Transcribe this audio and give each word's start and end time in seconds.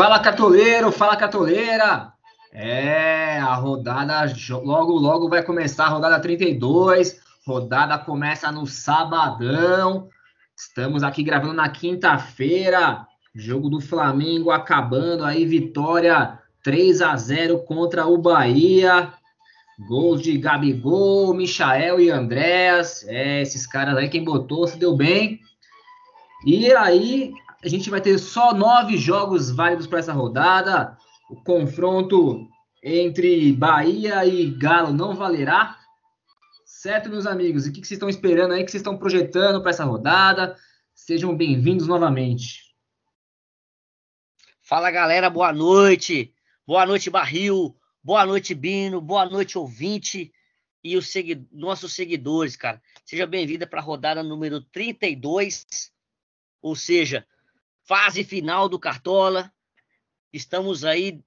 Fala 0.00 0.18
cartoleiro, 0.18 0.90
fala 0.90 1.14
cartoleira! 1.14 2.14
É, 2.54 3.38
a 3.38 3.54
rodada 3.54 4.24
logo 4.62 4.94
logo 4.94 5.28
vai 5.28 5.42
começar 5.42 5.84
a 5.84 5.88
rodada 5.90 6.18
32. 6.18 7.20
Rodada 7.46 7.98
começa 7.98 8.50
no 8.50 8.66
sabadão. 8.66 10.08
Estamos 10.56 11.02
aqui 11.02 11.22
gravando 11.22 11.52
na 11.52 11.68
quinta-feira. 11.68 13.06
Jogo 13.34 13.68
do 13.68 13.78
Flamengo 13.78 14.50
acabando 14.50 15.22
aí, 15.22 15.44
vitória 15.44 16.38
3 16.62 17.02
a 17.02 17.14
0 17.14 17.58
contra 17.64 18.06
o 18.06 18.16
Bahia. 18.16 19.12
Gols 19.86 20.22
de 20.22 20.38
Gabigol, 20.38 21.34
Michael 21.34 22.00
e 22.00 22.10
Andréas. 22.10 23.04
É, 23.06 23.42
esses 23.42 23.66
caras 23.66 23.98
aí, 23.98 24.08
quem 24.08 24.24
botou 24.24 24.66
se 24.66 24.78
deu 24.78 24.96
bem. 24.96 25.40
E 26.46 26.72
aí, 26.72 27.34
a 27.62 27.68
gente 27.68 27.90
vai 27.90 28.00
ter 28.00 28.18
só 28.18 28.54
nove 28.54 28.96
jogos 28.96 29.50
válidos 29.50 29.86
para 29.86 29.98
essa 29.98 30.12
rodada. 30.12 30.96
O 31.28 31.36
confronto 31.42 32.48
entre 32.82 33.52
Bahia 33.52 34.24
e 34.24 34.50
Galo 34.50 34.92
não 34.92 35.14
valerá. 35.14 35.78
Certo, 36.64 37.10
meus 37.10 37.26
amigos? 37.26 37.66
E 37.66 37.70
o 37.70 37.72
que 37.72 37.80
vocês 37.80 37.92
estão 37.92 38.08
esperando 38.08 38.52
aí? 38.52 38.62
O 38.62 38.64
que 38.64 38.70
vocês 38.70 38.80
estão 38.80 38.96
projetando 38.96 39.60
para 39.60 39.70
essa 39.70 39.84
rodada? 39.84 40.56
Sejam 40.94 41.36
bem-vindos 41.36 41.86
novamente. 41.86 42.74
Fala, 44.62 44.90
galera. 44.90 45.28
Boa 45.28 45.52
noite. 45.52 46.34
Boa 46.66 46.86
noite, 46.86 47.10
Barril. 47.10 47.76
Boa 48.02 48.24
noite, 48.24 48.54
Bino. 48.54 49.00
Boa 49.00 49.26
noite, 49.26 49.58
ouvinte 49.58 50.32
e 50.82 50.96
os 50.96 51.08
segui 51.08 51.46
nossos 51.52 51.92
seguidores, 51.92 52.56
cara. 52.56 52.80
Seja 53.04 53.26
bem-vinda 53.26 53.66
para 53.66 53.80
a 53.80 53.84
rodada 53.84 54.22
número 54.22 54.62
32. 54.62 55.92
Ou 56.62 56.74
seja, 56.74 57.26
fase 57.90 58.22
final 58.22 58.68
do 58.68 58.78
Cartola. 58.78 59.52
Estamos 60.32 60.84
aí 60.84 61.20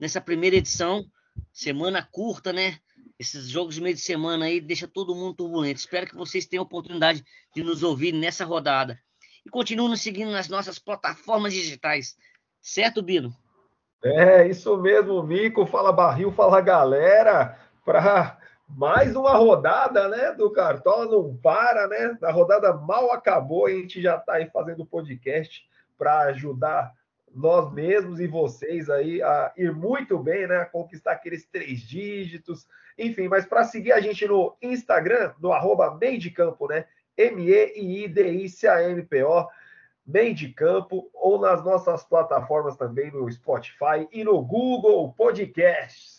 nessa 0.00 0.18
primeira 0.18 0.56
edição, 0.56 1.04
semana 1.52 2.08
curta, 2.10 2.54
né? 2.54 2.78
Esses 3.18 3.50
jogos 3.50 3.74
de 3.74 3.82
meio 3.82 3.94
de 3.94 4.00
semana 4.00 4.46
aí 4.46 4.58
deixa 4.58 4.88
todo 4.88 5.14
mundo 5.14 5.34
turbulento. 5.34 5.78
Espero 5.78 6.06
que 6.06 6.16
vocês 6.16 6.46
tenham 6.46 6.62
a 6.62 6.64
oportunidade 6.64 7.22
de 7.54 7.62
nos 7.62 7.82
ouvir 7.82 8.12
nessa 8.12 8.46
rodada. 8.46 8.98
E 9.44 9.50
continuem 9.50 9.90
nos 9.90 10.00
seguindo 10.00 10.30
nas 10.30 10.48
nossas 10.48 10.78
plataformas 10.78 11.52
digitais. 11.52 12.16
Certo, 12.62 13.02
Bino? 13.02 13.36
É, 14.02 14.48
isso 14.48 14.74
mesmo, 14.78 15.22
Mico. 15.22 15.66
Fala 15.66 15.92
Barril, 15.92 16.32
fala 16.32 16.62
galera. 16.62 17.60
Para 17.84 18.38
mais 18.66 19.14
uma 19.14 19.34
rodada, 19.34 20.08
né, 20.08 20.32
do 20.32 20.50
Cartola 20.50 21.04
não 21.04 21.36
para, 21.36 21.86
né? 21.88 22.16
A 22.22 22.32
rodada 22.32 22.72
mal 22.72 23.12
acabou, 23.12 23.66
a 23.66 23.70
gente 23.70 24.00
já 24.00 24.16
está 24.16 24.36
aí 24.36 24.48
fazendo 24.48 24.86
podcast 24.86 25.62
para 25.96 26.20
ajudar 26.26 26.92
nós 27.36 27.70
mesmos 27.72 28.18
e 28.18 28.26
vocês 28.26 28.88
aí 28.88 29.22
a 29.22 29.52
ir 29.56 29.72
muito 29.74 30.18
bem, 30.18 30.46
né? 30.46 30.56
A 30.56 30.64
conquistar 30.64 31.12
aqueles 31.12 31.44
três 31.44 31.80
dígitos, 31.80 32.66
enfim, 32.98 33.28
mas 33.28 33.44
para 33.44 33.62
seguir 33.64 33.92
a 33.92 34.00
gente 34.00 34.26
no 34.26 34.56
Instagram, 34.62 35.34
no 35.38 35.52
arroba 35.52 35.98
de 36.18 36.30
campo, 36.30 36.66
né? 36.66 36.86
M-E-I-D-I-C-A-M-P-O, 37.16 38.08
meio 40.06 40.34
de 40.34 40.48
campo, 40.48 41.10
ou 41.12 41.40
nas 41.40 41.62
nossas 41.64 42.04
plataformas 42.04 42.76
também 42.76 43.10
no 43.10 43.30
Spotify 43.30 44.08
e 44.12 44.24
no 44.24 44.40
Google 44.40 45.12
Podcasts. 45.12 46.16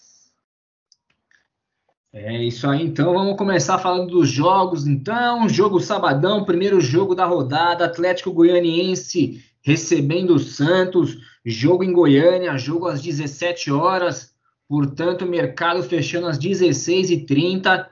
É 2.13 2.33
isso 2.33 2.69
aí, 2.69 2.83
então 2.83 3.13
vamos 3.13 3.37
começar 3.37 3.77
falando 3.79 4.11
dos 4.11 4.29
jogos. 4.29 4.87
Então, 4.87 5.47
jogo 5.49 5.79
sabadão, 5.79 6.45
primeiro 6.45 6.79
jogo 6.81 7.13
da 7.13 7.25
rodada, 7.25 7.85
Atlético 7.85 8.31
Goianiense 8.31 9.43
recebendo 9.67 10.33
o 10.33 10.39
Santos, 10.39 11.17
jogo 11.45 11.83
em 11.83 11.91
Goiânia, 11.91 12.57
jogo 12.57 12.87
às 12.87 13.01
17 13.01 13.69
horas, 13.69 14.33
portanto, 14.65 15.25
mercado 15.25 15.83
fechando 15.83 16.27
às 16.27 16.39
16h30. 16.39 17.85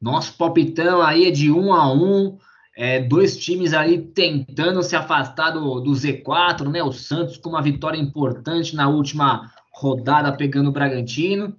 Nosso 0.00 0.36
palpitão 0.36 1.02
aí 1.02 1.26
é 1.26 1.32
de 1.32 1.50
1 1.50 1.74
a 1.74 1.92
1 1.92 2.38
é, 2.76 3.00
dois 3.00 3.36
times 3.36 3.74
aí 3.74 4.02
tentando 4.02 4.84
se 4.84 4.94
afastar 4.94 5.50
do, 5.50 5.80
do 5.80 5.90
Z4, 5.90 6.70
né? 6.70 6.80
O 6.80 6.92
Santos 6.92 7.36
com 7.36 7.50
uma 7.50 7.60
vitória 7.60 7.98
importante 7.98 8.76
na 8.76 8.88
última 8.88 9.50
rodada 9.72 10.30
pegando 10.30 10.68
o 10.68 10.72
Bragantino. 10.72 11.56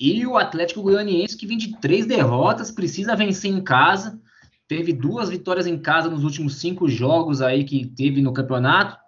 E 0.00 0.26
o 0.26 0.36
Atlético 0.36 0.82
Goianiense, 0.82 1.36
que 1.36 1.46
vem 1.46 1.56
de 1.56 1.78
três 1.78 2.06
derrotas, 2.06 2.72
precisa 2.72 3.14
vencer 3.14 3.52
em 3.52 3.62
casa 3.62 4.20
teve 4.68 4.92
duas 4.92 5.28
vitórias 5.28 5.66
em 5.66 5.78
casa 5.78 6.10
nos 6.10 6.24
últimos 6.24 6.56
cinco 6.56 6.88
jogos 6.88 7.40
aí 7.40 7.64
que 7.64 7.86
teve 7.86 8.20
no 8.20 8.32
campeonato. 8.32 8.98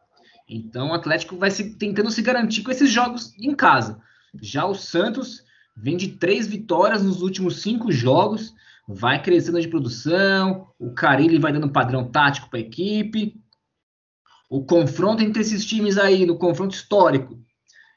Então 0.49 0.89
o 0.89 0.95
Atlético 0.95 1.37
vai 1.37 1.51
se, 1.51 1.77
tentando 1.77 2.11
se 2.11 2.23
garantir 2.23 2.63
com 2.63 2.71
esses 2.71 2.91
jogos 2.91 3.35
em 3.39 3.55
casa. 3.55 4.01
Já 4.41 4.65
o 4.65 4.75
Santos 4.75 5.43
vem 5.77 5.97
de 5.97 6.09
três 6.09 6.47
vitórias 6.47 7.03
nos 7.03 7.23
últimos 7.23 7.61
cinco 7.61 7.93
jogos, 7.93 8.55
vai 8.87 9.23
crescendo 9.23 9.61
de 9.61 9.69
produção, 9.69 10.69
o 10.79 10.93
Carilli 10.93 11.39
vai 11.39 11.53
dando 11.53 11.71
padrão 11.71 12.11
tático 12.11 12.49
para 12.49 12.59
a 12.59 12.63
equipe. 12.63 13.39
O 14.49 14.65
confronto 14.65 15.23
entre 15.23 15.43
esses 15.43 15.65
times 15.65 15.99
aí, 15.99 16.25
no 16.25 16.39
confronto 16.39 16.75
histórico, 16.75 17.39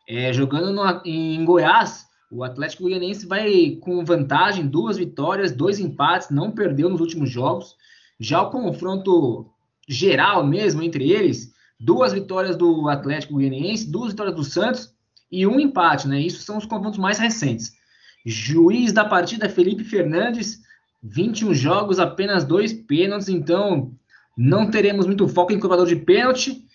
é, 0.08 0.34
jogando 0.34 0.74
no, 0.74 1.02
em 1.06 1.46
Goiás, 1.46 2.06
o 2.31 2.46
Atlético 2.46 2.84
Goianiense 2.84 3.28
vai 3.28 3.78
com 3.81 4.06
vantagem, 4.06 4.66
duas 4.66 4.97
vitórias, 4.97 5.52
dois 5.52 5.80
empates, 5.80 6.30
não 6.30 6.50
perdeu 6.50 6.90
nos 6.90 7.02
últimos 7.02 7.30
jogos. 7.30 7.75
Já 8.18 8.42
o 8.42 8.50
confronto 8.50 9.52
geral 9.88 10.47
mesmo 10.47 10.81
entre 10.81 11.12
eles, 11.12 11.52
duas 11.78 12.14
vitórias 12.14 12.56
do 12.56 12.88
Atlético 12.88 13.34
Goianiense, 13.34 13.91
duas 13.91 14.12
vitórias 14.12 14.36
do 14.36 14.46
Santos 14.46 14.94
e 15.30 15.46
um 15.46 15.59
empate, 15.59 16.08
né? 16.08 16.22
Isso 16.22 16.41
são 16.41 16.58
os 16.58 16.66
confrontos 16.66 17.00
mais 17.00 17.20
recentes. 17.20 17.74
Juiz 18.25 18.94
da 18.94 19.03
partida 19.03 19.50
Felipe 19.50 19.84
Fernandes, 19.84 20.62
21 21.03 21.53
jogos, 21.53 22.00
apenas 22.00 22.46
dois 22.46 22.72
pênaltis, 22.72 23.28
então 23.28 23.91
não 24.38 24.72
teremos 24.72 25.06
muito 25.06 25.28
foco 25.28 25.52
em 25.52 25.59
cobrador 25.59 25.88
de 25.88 25.97
pênalti. 25.97 26.66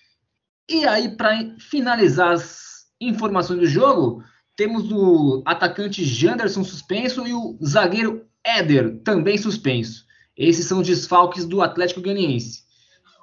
E 0.69 0.85
aí, 0.85 1.17
para 1.17 1.55
finalizar 1.59 2.33
as 2.33 2.87
informações 3.01 3.61
do 3.61 3.67
jogo, 3.67 4.23
temos 4.57 4.91
o 4.91 5.43
atacante 5.45 6.05
Janderson 6.05 6.65
suspenso 6.65 7.27
e 7.27 7.35
o 7.35 7.59
zagueiro 7.65 8.27
Éder 8.43 9.01
também 9.05 9.37
suspenso. 9.37 10.07
Esses 10.37 10.67
são 10.67 10.81
os 10.81 10.87
desfalques 10.87 11.45
do 11.45 11.63
Atlético 11.63 12.01
Ganiense. 12.01 12.65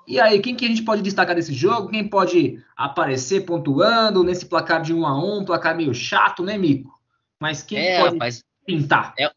E 0.05 0.19
aí, 0.19 0.39
quem 0.41 0.55
que 0.55 0.65
a 0.65 0.67
gente 0.67 0.83
pode 0.83 1.01
destacar 1.01 1.35
desse 1.35 1.53
jogo? 1.53 1.89
Quem 1.89 2.07
pode 2.07 2.61
aparecer 2.75 3.45
pontuando 3.45 4.23
nesse 4.23 4.45
placar 4.45 4.81
de 4.81 4.93
1 4.93 5.05
a 5.05 5.37
1 5.39 5.45
placar 5.45 5.75
meio 5.75 5.93
chato, 5.93 6.43
né, 6.43 6.57
Mico? 6.57 6.91
Mas 7.39 7.63
quem 7.63 7.79
é, 7.79 7.99
pode 7.99 8.13
rapaz, 8.15 8.43
pintar? 8.65 9.13
É, 9.17 9.31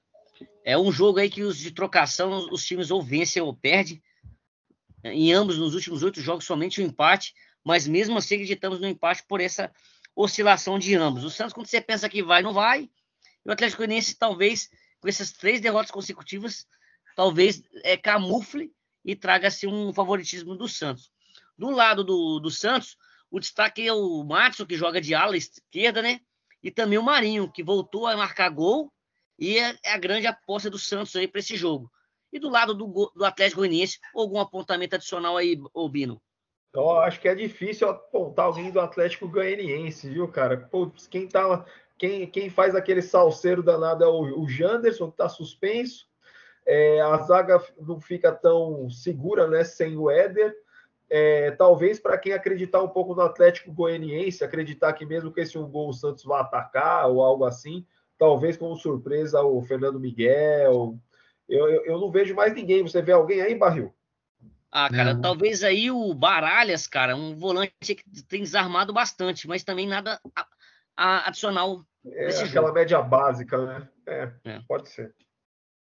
é 0.64 0.78
um 0.78 0.90
jogo 0.90 1.20
aí 1.20 1.30
que 1.30 1.42
os 1.42 1.56
de 1.56 1.70
trocação, 1.70 2.48
os 2.50 2.64
times 2.64 2.90
ou 2.90 3.00
vencem 3.00 3.40
ou 3.40 3.54
perdem. 3.54 4.02
Em 5.04 5.32
ambos, 5.32 5.56
nos 5.56 5.74
últimos 5.74 6.02
oito 6.02 6.20
jogos, 6.20 6.44
somente 6.44 6.80
o 6.80 6.84
um 6.84 6.88
empate. 6.88 7.32
Mas 7.64 7.86
mesmo 7.86 8.18
assim, 8.18 8.34
acreditamos 8.34 8.80
no 8.80 8.88
empate 8.88 9.24
por 9.28 9.40
essa 9.40 9.70
oscilação 10.16 10.78
de 10.78 10.94
ambos. 10.94 11.22
O 11.22 11.30
Santos, 11.30 11.52
quando 11.52 11.66
você 11.66 11.80
pensa 11.80 12.08
que 12.08 12.22
vai, 12.22 12.42
não 12.42 12.54
vai. 12.54 12.90
E 13.44 13.48
o 13.48 13.52
Atlético 13.52 13.82
Goianiense, 13.82 14.16
talvez, 14.16 14.70
com 14.98 15.08
essas 15.08 15.30
três 15.30 15.60
derrotas 15.60 15.90
consecutivas, 15.90 16.66
talvez 17.14 17.62
é, 17.84 17.96
camufle 17.96 18.72
e 19.04 19.14
traga-se 19.14 19.66
um 19.66 19.92
favoritismo 19.92 20.56
do 20.56 20.66
Santos. 20.66 21.12
Do 21.56 21.70
lado 21.70 22.02
do, 22.02 22.40
do 22.40 22.50
Santos, 22.50 22.96
o 23.30 23.38
destaque 23.38 23.86
é 23.86 23.92
o 23.92 24.24
Matson, 24.24 24.64
que 24.66 24.76
joga 24.76 25.00
de 25.00 25.14
ala 25.14 25.36
esquerda, 25.36 26.00
né? 26.00 26.20
E 26.62 26.70
também 26.70 26.98
o 26.98 27.02
Marinho, 27.02 27.52
que 27.52 27.62
voltou 27.62 28.06
a 28.06 28.16
marcar 28.16 28.48
gol 28.48 28.92
e 29.38 29.58
é, 29.58 29.78
é 29.84 29.92
a 29.92 29.98
grande 29.98 30.26
aposta 30.26 30.70
do 30.70 30.78
Santos 30.78 31.14
aí 31.14 31.28
para 31.28 31.40
esse 31.40 31.56
jogo. 31.56 31.92
E 32.32 32.38
do 32.38 32.48
lado 32.48 32.74
do, 32.74 33.12
do 33.14 33.24
Atlético 33.24 33.60
Goianiense, 33.60 33.98
algum 34.14 34.40
apontamento 34.40 34.96
adicional 34.96 35.36
aí, 35.36 35.58
Obino? 35.72 36.20
Então, 36.76 36.90
acho 37.00 37.18
que 37.22 37.26
é 37.26 37.34
difícil 37.34 37.88
apontar 37.88 38.44
alguém 38.44 38.70
do 38.70 38.78
Atlético 38.78 39.26
Goianiense, 39.26 40.10
viu, 40.10 40.28
cara? 40.28 40.58
Putz, 40.58 41.06
quem, 41.06 41.26
tá, 41.26 41.64
quem, 41.96 42.26
quem 42.26 42.50
faz 42.50 42.74
aquele 42.74 43.00
salseiro 43.00 43.62
danado 43.62 44.04
é 44.04 44.06
o, 44.06 44.42
o 44.42 44.46
Janderson, 44.46 45.06
que 45.06 45.14
está 45.14 45.26
suspenso. 45.26 46.06
É, 46.66 47.00
a 47.00 47.16
zaga 47.16 47.64
não 47.80 47.98
fica 47.98 48.30
tão 48.30 48.90
segura, 48.90 49.48
né, 49.48 49.64
sem 49.64 49.96
o 49.96 50.10
Éder. 50.10 50.54
É, 51.08 51.52
talvez 51.52 51.98
para 51.98 52.18
quem 52.18 52.34
acreditar 52.34 52.82
um 52.82 52.88
pouco 52.88 53.14
no 53.14 53.22
Atlético 53.22 53.72
Goianiense, 53.72 54.44
acreditar 54.44 54.92
que 54.92 55.06
mesmo 55.06 55.32
que 55.32 55.40
esse 55.40 55.56
um 55.56 55.66
gol 55.66 55.88
o 55.88 55.94
Santos 55.94 56.24
vá 56.24 56.40
atacar 56.40 57.08
ou 57.08 57.22
algo 57.22 57.46
assim, 57.46 57.86
talvez 58.18 58.54
como 58.54 58.76
surpresa 58.76 59.40
o 59.40 59.62
Fernando 59.62 59.98
Miguel. 59.98 60.98
Eu, 61.48 61.70
eu, 61.70 61.84
eu 61.86 61.98
não 61.98 62.10
vejo 62.10 62.34
mais 62.34 62.52
ninguém. 62.52 62.82
Você 62.82 63.00
vê 63.00 63.12
alguém 63.12 63.40
aí, 63.40 63.54
Barril? 63.54 63.95
Ah, 64.70 64.90
cara, 64.90 65.14
não. 65.14 65.20
talvez 65.20 65.62
aí 65.62 65.90
o 65.90 66.12
Baralhas, 66.12 66.86
cara, 66.86 67.16
um 67.16 67.34
volante 67.34 67.72
que 67.94 68.22
tem 68.24 68.42
desarmado 68.42 68.92
bastante, 68.92 69.46
mas 69.48 69.64
também 69.64 69.86
nada 69.86 70.20
a, 70.34 70.46
a 70.96 71.28
adicional. 71.28 71.84
É 72.04 72.28
aquela 72.28 72.46
jogo. 72.46 72.72
média 72.72 73.00
básica, 73.00 73.64
né? 73.64 73.88
É, 74.06 74.32
é, 74.44 74.60
pode 74.68 74.88
ser. 74.88 75.14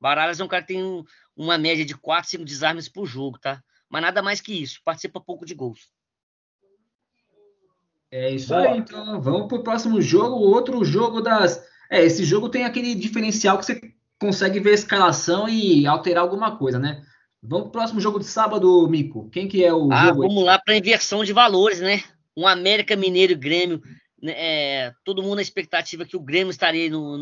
Baralhas 0.00 0.40
é 0.40 0.44
um 0.44 0.48
cara 0.48 0.62
que 0.62 0.68
tem 0.68 0.82
um, 0.82 1.04
uma 1.36 1.58
média 1.58 1.84
de 1.84 1.96
4, 1.96 2.30
5 2.30 2.44
desarmes 2.44 2.88
por 2.88 3.06
jogo, 3.06 3.38
tá? 3.38 3.62
Mas 3.88 4.02
nada 4.02 4.22
mais 4.22 4.40
que 4.40 4.52
isso, 4.52 4.80
participa 4.84 5.20
pouco 5.20 5.44
de 5.44 5.54
gols. 5.54 5.90
É 8.10 8.30
isso 8.30 8.48
Boa. 8.48 8.60
aí, 8.60 8.78
então 8.78 9.20
vamos 9.20 9.48
para 9.48 9.58
o 9.58 9.62
próximo 9.62 10.00
jogo, 10.00 10.36
outro 10.36 10.82
jogo 10.84 11.20
das. 11.20 11.62
É, 11.90 12.02
esse 12.02 12.24
jogo 12.24 12.48
tem 12.48 12.64
aquele 12.64 12.94
diferencial 12.94 13.58
que 13.58 13.66
você 13.66 13.80
consegue 14.18 14.60
ver 14.60 14.70
a 14.70 14.74
escalação 14.74 15.48
e 15.48 15.86
alterar 15.86 16.22
alguma 16.22 16.56
coisa, 16.56 16.78
né? 16.78 17.04
Vamos 17.42 17.64
para 17.64 17.68
o 17.68 17.72
próximo 17.72 18.00
jogo 18.00 18.18
de 18.18 18.24
sábado, 18.24 18.88
Mico. 18.88 19.30
Quem 19.30 19.46
que 19.46 19.64
é 19.64 19.72
o 19.72 19.90
ah, 19.92 20.06
jogo? 20.06 20.22
Vamos 20.22 20.38
aí? 20.38 20.44
lá 20.44 20.58
para 20.58 20.76
inversão 20.76 21.24
de 21.24 21.32
valores, 21.32 21.80
né? 21.80 22.02
Um 22.36 22.46
América 22.46 22.96
Mineiro 22.96 23.32
e 23.32 23.36
Grêmio. 23.36 23.80
Né? 24.20 24.32
É, 24.36 24.92
todo 25.04 25.22
mundo 25.22 25.36
na 25.36 25.42
expectativa 25.42 26.04
que 26.04 26.16
o 26.16 26.20
Grêmio 26.20 26.50
estaria 26.50 26.90
no, 26.90 27.18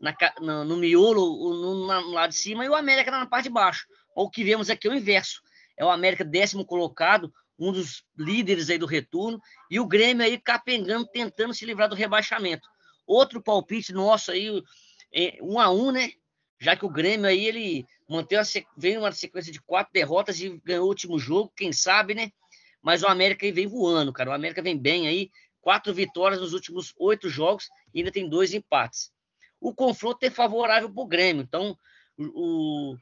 na, 0.00 0.16
no, 0.40 0.64
no 0.64 0.76
miolo, 0.78 1.54
no, 1.54 1.86
no, 1.86 2.10
lado 2.12 2.30
de 2.30 2.36
cima, 2.36 2.64
e 2.64 2.68
o 2.68 2.74
América 2.74 3.10
na 3.10 3.26
parte 3.26 3.44
de 3.44 3.50
baixo. 3.50 3.86
O 4.16 4.30
que 4.30 4.42
vemos 4.42 4.70
aqui 4.70 4.88
é 4.88 4.90
o 4.90 4.94
inverso. 4.94 5.42
É 5.76 5.84
o 5.84 5.90
América 5.90 6.24
décimo 6.24 6.64
colocado, 6.64 7.32
um 7.58 7.70
dos 7.70 8.04
líderes 8.16 8.70
aí 8.70 8.78
do 8.78 8.86
retorno, 8.86 9.38
e 9.70 9.78
o 9.78 9.86
Grêmio 9.86 10.24
aí 10.24 10.38
capengando, 10.38 11.06
tentando 11.06 11.52
se 11.52 11.66
livrar 11.66 11.88
do 11.88 11.94
rebaixamento. 11.94 12.66
Outro 13.06 13.42
palpite 13.42 13.92
nosso 13.92 14.30
aí, 14.30 14.62
é, 15.14 15.38
um 15.42 15.60
a 15.60 15.70
um, 15.70 15.90
né? 15.90 16.10
Já 16.58 16.74
que 16.74 16.84
o 16.84 16.90
Grêmio 16.90 17.26
aí, 17.26 17.46
ele 17.46 17.86
manteve 18.08 18.66
veio 18.76 19.00
uma 19.00 19.12
sequência 19.12 19.52
de 19.52 19.60
quatro 19.60 19.92
derrotas 19.92 20.40
e 20.40 20.60
ganhou 20.64 20.86
o 20.86 20.88
último 20.88 21.18
jogo, 21.18 21.52
quem 21.54 21.72
sabe, 21.72 22.14
né? 22.14 22.32
Mas 22.82 23.02
o 23.02 23.06
América 23.06 23.50
vem 23.52 23.66
voando, 23.66 24.12
cara. 24.12 24.30
O 24.30 24.32
América 24.32 24.62
vem 24.62 24.78
bem 24.78 25.06
aí, 25.06 25.30
quatro 25.60 25.92
vitórias 25.92 26.40
nos 26.40 26.54
últimos 26.54 26.94
oito 26.98 27.28
jogos 27.28 27.68
e 27.92 27.98
ainda 27.98 28.10
tem 28.10 28.28
dois 28.28 28.54
empates. 28.54 29.12
O 29.60 29.74
confronto 29.74 30.24
é 30.24 30.30
favorável 30.30 30.90
para 30.90 31.02
o 31.02 31.06
Grêmio, 31.06 31.42
então 31.42 31.76
o, 32.16 32.96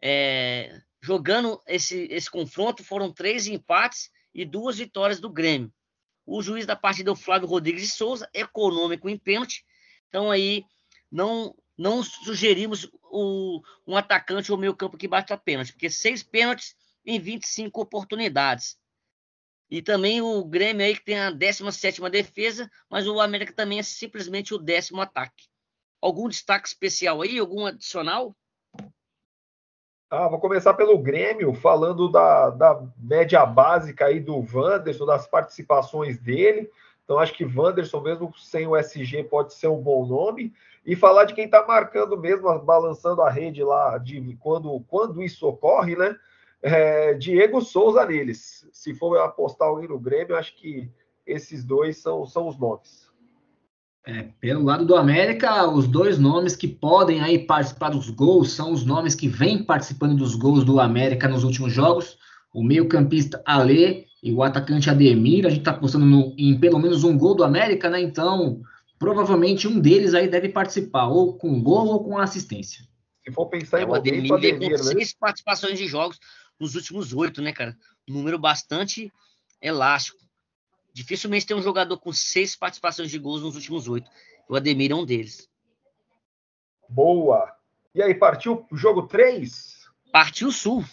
é, 0.00 0.80
jogando 1.00 1.60
esse, 1.66 2.06
esse 2.10 2.30
confronto 2.30 2.84
foram 2.84 3.12
três 3.12 3.46
empates 3.46 4.10
e 4.34 4.44
duas 4.44 4.78
vitórias 4.78 5.20
do 5.20 5.30
Grêmio. 5.30 5.72
O 6.24 6.42
juiz 6.42 6.64
da 6.66 6.76
partida 6.76 7.10
é 7.10 7.12
o 7.12 7.16
Flávio 7.16 7.48
Rodrigues 7.48 7.82
de 7.82 7.88
Souza, 7.88 8.28
econômico 8.32 9.08
em 9.08 9.18
pênalti, 9.18 9.64
então 10.08 10.30
aí 10.30 10.64
não 11.10 11.54
não 11.76 12.02
sugerimos 12.02 12.90
o, 13.04 13.62
um 13.86 13.96
atacante 13.96 14.52
ou 14.52 14.58
meio 14.58 14.76
campo 14.76 14.96
que 14.96 15.08
bate 15.08 15.32
a 15.32 15.36
pênalti, 15.36 15.72
porque 15.72 15.90
seis 15.90 16.22
pênaltis 16.22 16.74
em 17.04 17.18
25 17.18 17.80
oportunidades. 17.80 18.76
E 19.70 19.80
também 19.80 20.20
o 20.20 20.44
Grêmio 20.44 20.84
aí 20.84 20.94
que 20.94 21.04
tem 21.04 21.18
a 21.18 21.32
17ª 21.32 22.10
defesa, 22.10 22.70
mas 22.90 23.06
o 23.06 23.20
América 23.20 23.52
também 23.54 23.78
é 23.78 23.82
simplesmente 23.82 24.52
o 24.54 24.58
décimo 24.58 25.00
ataque. 25.00 25.46
Algum 26.00 26.28
destaque 26.28 26.68
especial 26.68 27.22
aí? 27.22 27.38
Algum 27.38 27.64
adicional? 27.64 28.36
Ah, 30.10 30.28
vou 30.28 30.38
começar 30.38 30.74
pelo 30.74 30.98
Grêmio, 30.98 31.54
falando 31.54 32.10
da, 32.10 32.50
da 32.50 32.86
média 32.98 33.46
básica 33.46 34.04
aí 34.04 34.20
do 34.20 34.44
Wanderson, 34.52 35.06
das 35.06 35.26
participações 35.26 36.18
dele. 36.18 36.70
Então, 37.02 37.18
acho 37.18 37.32
que 37.32 37.46
Wanderson, 37.46 38.00
mesmo 38.00 38.30
sem 38.36 38.66
o 38.66 38.76
SG, 38.76 39.24
pode 39.24 39.54
ser 39.54 39.68
um 39.68 39.80
bom 39.80 40.04
nome. 40.04 40.52
E 40.84 40.96
falar 40.96 41.24
de 41.24 41.34
quem 41.34 41.44
está 41.44 41.64
marcando 41.66 42.18
mesmo, 42.18 42.58
balançando 42.60 43.22
a 43.22 43.30
rede 43.30 43.62
lá, 43.62 43.98
de 43.98 44.36
quando, 44.40 44.80
quando 44.88 45.22
isso 45.22 45.46
ocorre, 45.46 45.94
né? 45.94 46.16
É, 46.60 47.14
Diego 47.14 47.60
Souza 47.60 48.04
neles. 48.04 48.68
Se 48.72 48.94
for 48.94 49.18
apostar 49.18 49.68
alguém 49.68 49.88
no 49.88 49.98
Grêmio, 49.98 50.36
acho 50.36 50.56
que 50.56 50.90
esses 51.26 51.64
dois 51.64 51.98
são, 51.98 52.26
são 52.26 52.48
os 52.48 52.58
nomes. 52.58 53.10
É, 54.04 54.28
pelo 54.40 54.64
lado 54.64 54.84
do 54.84 54.96
América, 54.96 55.68
os 55.68 55.86
dois 55.86 56.18
nomes 56.18 56.56
que 56.56 56.66
podem 56.66 57.20
aí 57.20 57.38
participar 57.38 57.90
dos 57.90 58.10
gols 58.10 58.50
são 58.50 58.72
os 58.72 58.84
nomes 58.84 59.14
que 59.14 59.28
vêm 59.28 59.62
participando 59.62 60.16
dos 60.16 60.34
gols 60.34 60.64
do 60.64 60.80
América 60.80 61.28
nos 61.28 61.44
últimos 61.44 61.72
jogos. 61.72 62.18
O 62.52 62.64
meio-campista 62.64 63.40
Alê 63.46 64.06
e 64.22 64.32
o 64.32 64.42
atacante 64.42 64.90
Ademir. 64.90 65.46
A 65.46 65.50
gente 65.50 65.60
está 65.60 65.70
apostando 65.70 66.04
no, 66.04 66.34
em 66.36 66.58
pelo 66.58 66.80
menos 66.80 67.04
um 67.04 67.16
gol 67.16 67.36
do 67.36 67.44
América, 67.44 67.88
né? 67.88 68.00
Então, 68.00 68.60
provavelmente 69.02 69.66
um 69.66 69.80
deles 69.80 70.14
aí 70.14 70.28
deve 70.28 70.48
participar, 70.48 71.08
ou 71.08 71.36
com 71.36 71.60
gol 71.60 71.88
ou 71.88 72.04
com 72.04 72.18
assistência. 72.18 72.86
Se 73.24 73.32
for 73.32 73.46
pensar 73.46 73.80
em 73.80 73.82
é, 73.82 73.86
o 73.86 73.94
Ademir, 73.94 74.32
Ademir 74.32 74.70
com 74.70 74.76
né? 74.76 74.92
seis 74.92 75.12
participações 75.12 75.76
de 75.76 75.88
jogos 75.88 76.20
nos 76.58 76.76
últimos 76.76 77.12
oito, 77.12 77.42
né, 77.42 77.52
cara? 77.52 77.76
Um 78.08 78.12
número 78.12 78.38
bastante 78.38 79.12
elástico. 79.60 80.18
Dificilmente 80.94 81.44
tem 81.44 81.56
um 81.56 81.62
jogador 81.62 81.98
com 81.98 82.12
seis 82.12 82.54
participações 82.54 83.10
de 83.10 83.18
gols 83.18 83.42
nos 83.42 83.56
últimos 83.56 83.88
oito. 83.88 84.08
O 84.48 84.54
Ademir 84.54 84.92
é 84.92 84.94
um 84.94 85.04
deles. 85.04 85.48
Boa. 86.88 87.52
E 87.92 88.00
aí, 88.00 88.14
partiu 88.14 88.64
o 88.70 88.76
jogo 88.76 89.08
3? 89.08 89.84
Partiu 90.12 90.46
o 90.46 90.52
Sul. 90.52 90.84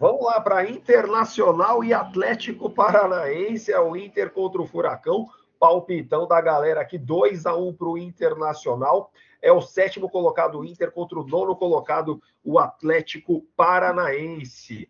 Vamos 0.00 0.24
lá 0.24 0.40
para 0.40 0.68
Internacional 0.68 1.84
e 1.84 1.94
Atlético 1.94 2.70
Paranaense. 2.70 3.70
É 3.70 3.78
o 3.78 3.96
Inter 3.96 4.32
contra 4.32 4.60
o 4.60 4.66
Furacão 4.66 5.28
palpitão 5.62 6.26
da 6.26 6.40
galera 6.40 6.80
aqui, 6.80 6.98
2 6.98 7.46
a 7.46 7.54
1 7.56 7.74
para 7.74 7.86
o 7.86 7.96
Internacional. 7.96 9.12
É 9.40 9.52
o 9.52 9.60
sétimo 9.60 10.10
colocado 10.10 10.58
o 10.58 10.64
Inter 10.64 10.90
contra 10.90 11.20
o 11.20 11.24
nono 11.24 11.54
colocado 11.54 12.20
o 12.42 12.58
Atlético 12.58 13.46
Paranaense. 13.56 14.88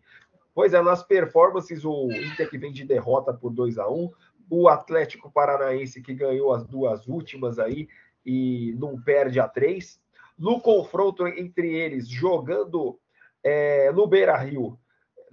Pois 0.51 0.73
é, 0.73 0.81
nas 0.81 1.03
performances, 1.03 1.85
o 1.85 2.11
Inter 2.11 2.49
que 2.49 2.57
vem 2.57 2.71
de 2.71 2.83
derrota 2.83 3.31
por 3.31 3.51
2 3.51 3.77
a 3.77 3.87
1 3.87 4.09
o 4.49 4.67
Atlético 4.67 5.31
Paranaense 5.31 6.01
que 6.01 6.13
ganhou 6.13 6.51
as 6.51 6.65
duas 6.65 7.07
últimas 7.07 7.59
aí 7.59 7.87
e 8.25 8.73
não 8.79 8.99
perde 8.99 9.39
a 9.39 9.47
três. 9.47 10.01
No 10.37 10.59
confronto 10.59 11.27
entre 11.27 11.71
eles, 11.71 12.07
jogando 12.07 12.99
é, 13.43 13.91
no 13.91 14.07
Beira 14.07 14.35
Rio, 14.37 14.79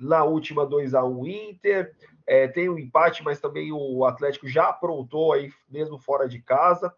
na 0.01 0.25
última 0.25 0.67
2 0.67 0.95
a 0.95 1.05
1 1.05 1.27
Inter, 1.27 1.95
é, 2.27 2.49
tem 2.49 2.69
um 2.69 2.79
empate, 2.79 3.23
mas 3.23 3.41
também 3.41 3.73
o 3.73 4.05
Atlético 4.05 4.49
já 4.49 4.69
aprontou 4.69 5.33
aí, 5.33 5.53
mesmo 5.69 5.99
fora 5.99 6.29
de 6.29 6.41
casa. 6.41 6.95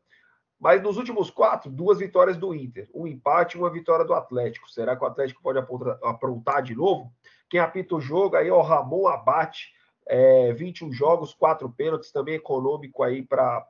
Mas 0.63 0.81
nos 0.81 0.97
últimos 0.97 1.29
quatro, 1.29 1.69
duas 1.69 1.99
vitórias 1.99 2.37
do 2.37 2.55
Inter. 2.55 2.89
Um 2.95 3.05
empate 3.07 3.57
e 3.57 3.61
uma 3.61 3.69
vitória 3.69 4.05
do 4.05 4.15
Atlético. 4.15 4.71
Será 4.71 4.95
que 4.95 5.03
o 5.03 5.07
Atlético 5.07 5.43
pode 5.43 5.59
aprontar 6.05 6.63
de 6.63 6.75
novo? 6.75 7.13
Quem 7.51 7.59
apita 7.59 7.97
o 7.97 8.01
jogo 8.01 8.37
aí 8.37 8.47
é 8.47 8.53
o 8.53 8.63
Ramon 8.63 9.09
Abate. 9.09 9.73
É, 10.07 10.53
21 10.53 10.93
jogos, 10.93 11.35
quatro 11.35 11.69
pênaltis, 11.69 12.13
também 12.13 12.35
econômico 12.35 13.03
aí 13.03 13.23
para 13.23 13.67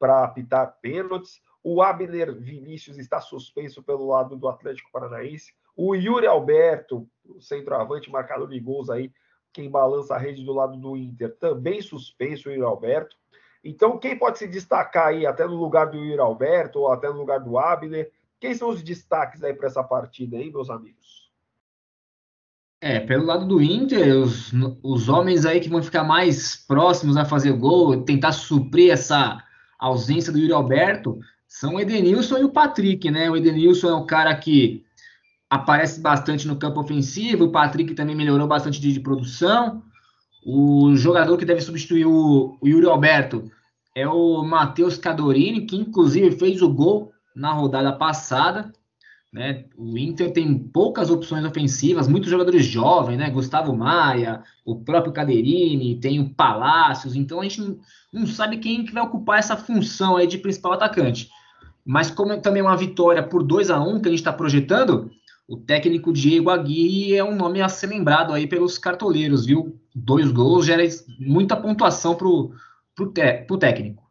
apitar 0.00 0.76
pênaltis. 0.82 1.40
O 1.62 1.82
Abner 1.82 2.34
Vinícius 2.34 2.98
está 2.98 3.20
suspenso 3.20 3.82
pelo 3.82 4.06
lado 4.06 4.36
do 4.36 4.48
Atlético 4.48 4.90
Paranaense. 4.92 5.54
O 5.80 5.94
Yuri 5.94 6.26
Alberto, 6.26 7.08
o 7.24 7.40
centroavante, 7.40 8.10
marcador 8.10 8.48
de 8.48 8.58
gols 8.58 8.90
aí, 8.90 9.12
quem 9.52 9.70
balança 9.70 10.16
a 10.16 10.18
rede 10.18 10.44
do 10.44 10.52
lado 10.52 10.76
do 10.76 10.96
Inter, 10.96 11.36
também 11.38 11.80
suspenso 11.80 12.48
o 12.48 12.52
Yuri 12.52 12.64
Alberto. 12.64 13.14
Então, 13.62 13.96
quem 13.96 14.18
pode 14.18 14.38
se 14.38 14.48
destacar 14.48 15.06
aí, 15.06 15.24
até 15.24 15.46
no 15.46 15.54
lugar 15.54 15.84
do 15.86 15.96
Yuri 15.96 16.18
Alberto, 16.18 16.80
ou 16.80 16.90
até 16.90 17.08
no 17.08 17.18
lugar 17.18 17.38
do 17.38 17.56
Abner? 17.56 18.10
Quem 18.40 18.54
são 18.54 18.70
os 18.70 18.82
destaques 18.82 19.44
aí 19.44 19.54
para 19.54 19.68
essa 19.68 19.84
partida 19.84 20.36
aí, 20.36 20.50
meus 20.50 20.68
amigos? 20.68 21.30
É, 22.80 22.98
pelo 22.98 23.24
lado 23.24 23.46
do 23.46 23.62
Inter, 23.62 24.16
os, 24.16 24.52
os 24.82 25.08
homens 25.08 25.46
aí 25.46 25.60
que 25.60 25.68
vão 25.68 25.80
ficar 25.80 26.02
mais 26.02 26.56
próximos 26.56 27.16
a 27.16 27.24
fazer 27.24 27.52
gol, 27.52 28.02
tentar 28.02 28.32
suprir 28.32 28.92
essa 28.92 29.40
ausência 29.78 30.32
do 30.32 30.40
Yuri 30.40 30.52
Alberto, 30.52 31.20
são 31.46 31.76
o 31.76 31.80
Edenilson 31.80 32.38
e 32.38 32.44
o 32.44 32.52
Patrick, 32.52 33.08
né? 33.12 33.30
O 33.30 33.36
Edenilson 33.36 33.90
é 33.90 33.94
um 33.94 34.06
cara 34.06 34.36
que 34.36 34.84
aparece 35.50 36.00
bastante 36.00 36.46
no 36.46 36.56
campo 36.56 36.80
ofensivo. 36.80 37.44
O 37.44 37.52
Patrick 37.52 37.94
também 37.94 38.14
melhorou 38.14 38.46
bastante 38.46 38.80
de, 38.80 38.92
de 38.92 39.00
produção. 39.00 39.82
O 40.44 40.94
jogador 40.94 41.36
que 41.36 41.44
deve 41.44 41.60
substituir 41.60 42.06
o, 42.06 42.58
o 42.60 42.68
Yuri 42.68 42.86
Alberto 42.86 43.50
é 43.94 44.06
o 44.06 44.42
Matheus 44.44 44.96
Cadorini, 44.96 45.66
que 45.66 45.76
inclusive 45.76 46.36
fez 46.36 46.62
o 46.62 46.72
gol 46.72 47.12
na 47.34 47.52
rodada 47.52 47.92
passada. 47.92 48.72
Né? 49.32 49.64
O 49.76 49.98
Inter 49.98 50.32
tem 50.32 50.58
poucas 50.58 51.10
opções 51.10 51.44
ofensivas, 51.44 52.08
muitos 52.08 52.30
jogadores 52.30 52.64
jovens, 52.64 53.18
né? 53.18 53.28
Gustavo 53.28 53.76
Maia, 53.76 54.42
o 54.64 54.76
próprio 54.76 55.12
Caderini, 55.12 56.00
tem 56.00 56.18
o 56.18 56.30
Palácios, 56.30 57.14
então 57.14 57.40
a 57.40 57.42
gente 57.42 57.60
não, 57.60 57.78
não 58.10 58.26
sabe 58.26 58.56
quem 58.56 58.84
que 58.86 58.92
vai 58.92 59.02
ocupar 59.02 59.38
essa 59.38 59.54
função 59.54 60.16
aí 60.16 60.26
de 60.26 60.38
principal 60.38 60.72
atacante. 60.72 61.28
Mas 61.84 62.10
como 62.10 62.32
é 62.32 62.38
também 62.38 62.62
uma 62.62 62.76
vitória 62.76 63.22
por 63.22 63.42
2 63.42 63.70
a 63.70 63.78
1 63.80 63.88
um 63.88 64.00
que 64.00 64.08
a 64.08 64.10
gente 64.10 64.20
está 64.20 64.32
projetando, 64.32 65.10
o 65.48 65.56
técnico 65.56 66.12
Diego 66.12 66.50
Aguirre 66.50 67.16
é 67.16 67.24
um 67.24 67.34
nome 67.34 67.62
a 67.62 67.70
ser 67.70 67.86
lembrado 67.86 68.34
aí 68.34 68.46
pelos 68.46 68.76
cartoleiros, 68.76 69.46
viu? 69.46 69.80
Dois 69.94 70.30
gols 70.30 70.66
gera 70.66 70.82
muita 71.18 71.56
pontuação 71.56 72.14
pro, 72.14 72.54
pro, 72.94 73.10
te, 73.10 73.44
pro 73.44 73.56
técnico. 73.56 74.06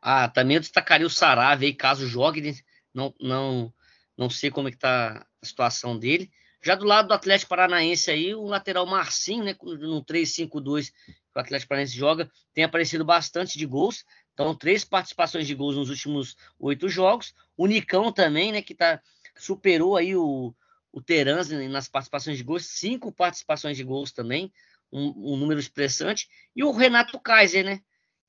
Ah, 0.00 0.28
também 0.28 0.56
eu 0.56 0.60
destacaria 0.60 1.06
o 1.06 1.10
Sarave 1.10 1.66
aí, 1.66 1.74
caso 1.74 2.06
jogue, 2.06 2.40
né? 2.40 2.54
não, 2.94 3.14
não, 3.20 3.74
não 4.16 4.30
sei 4.30 4.50
como 4.50 4.68
é 4.68 4.70
que 4.70 4.78
tá 4.78 5.26
a 5.42 5.46
situação 5.46 5.98
dele. 5.98 6.30
Já 6.62 6.74
do 6.74 6.86
lado 6.86 7.08
do 7.08 7.14
Atlético 7.14 7.50
Paranaense 7.50 8.10
aí, 8.10 8.34
o 8.34 8.44
lateral 8.44 8.86
Marcinho, 8.86 9.44
né, 9.44 9.54
no 9.62 10.02
3-5-2 10.02 10.90
que 10.90 11.38
o 11.38 11.38
Atlético 11.38 11.68
Paranaense 11.68 11.94
joga, 11.94 12.30
tem 12.54 12.64
aparecido 12.64 13.04
bastante 13.04 13.58
de 13.58 13.66
gols. 13.66 14.06
Então, 14.32 14.54
três 14.54 14.84
participações 14.84 15.46
de 15.46 15.54
gols 15.54 15.76
nos 15.76 15.90
últimos 15.90 16.34
oito 16.58 16.88
jogos. 16.88 17.34
O 17.56 17.66
Nicão 17.66 18.10
também, 18.10 18.52
né, 18.52 18.62
que 18.62 18.74
tá 18.74 19.00
superou 19.36 19.96
aí 19.96 20.16
o, 20.16 20.54
o 20.92 21.02
Terans 21.02 21.50
nas 21.50 21.88
participações 21.88 22.38
de 22.38 22.44
gols, 22.44 22.66
cinco 22.66 23.12
participações 23.12 23.76
de 23.76 23.84
gols 23.84 24.12
também, 24.12 24.52
um, 24.92 25.34
um 25.34 25.36
número 25.36 25.60
expressante, 25.60 26.28
e 26.54 26.64
o 26.64 26.70
Renato 26.70 27.18
Kaiser, 27.18 27.64
né? 27.64 27.80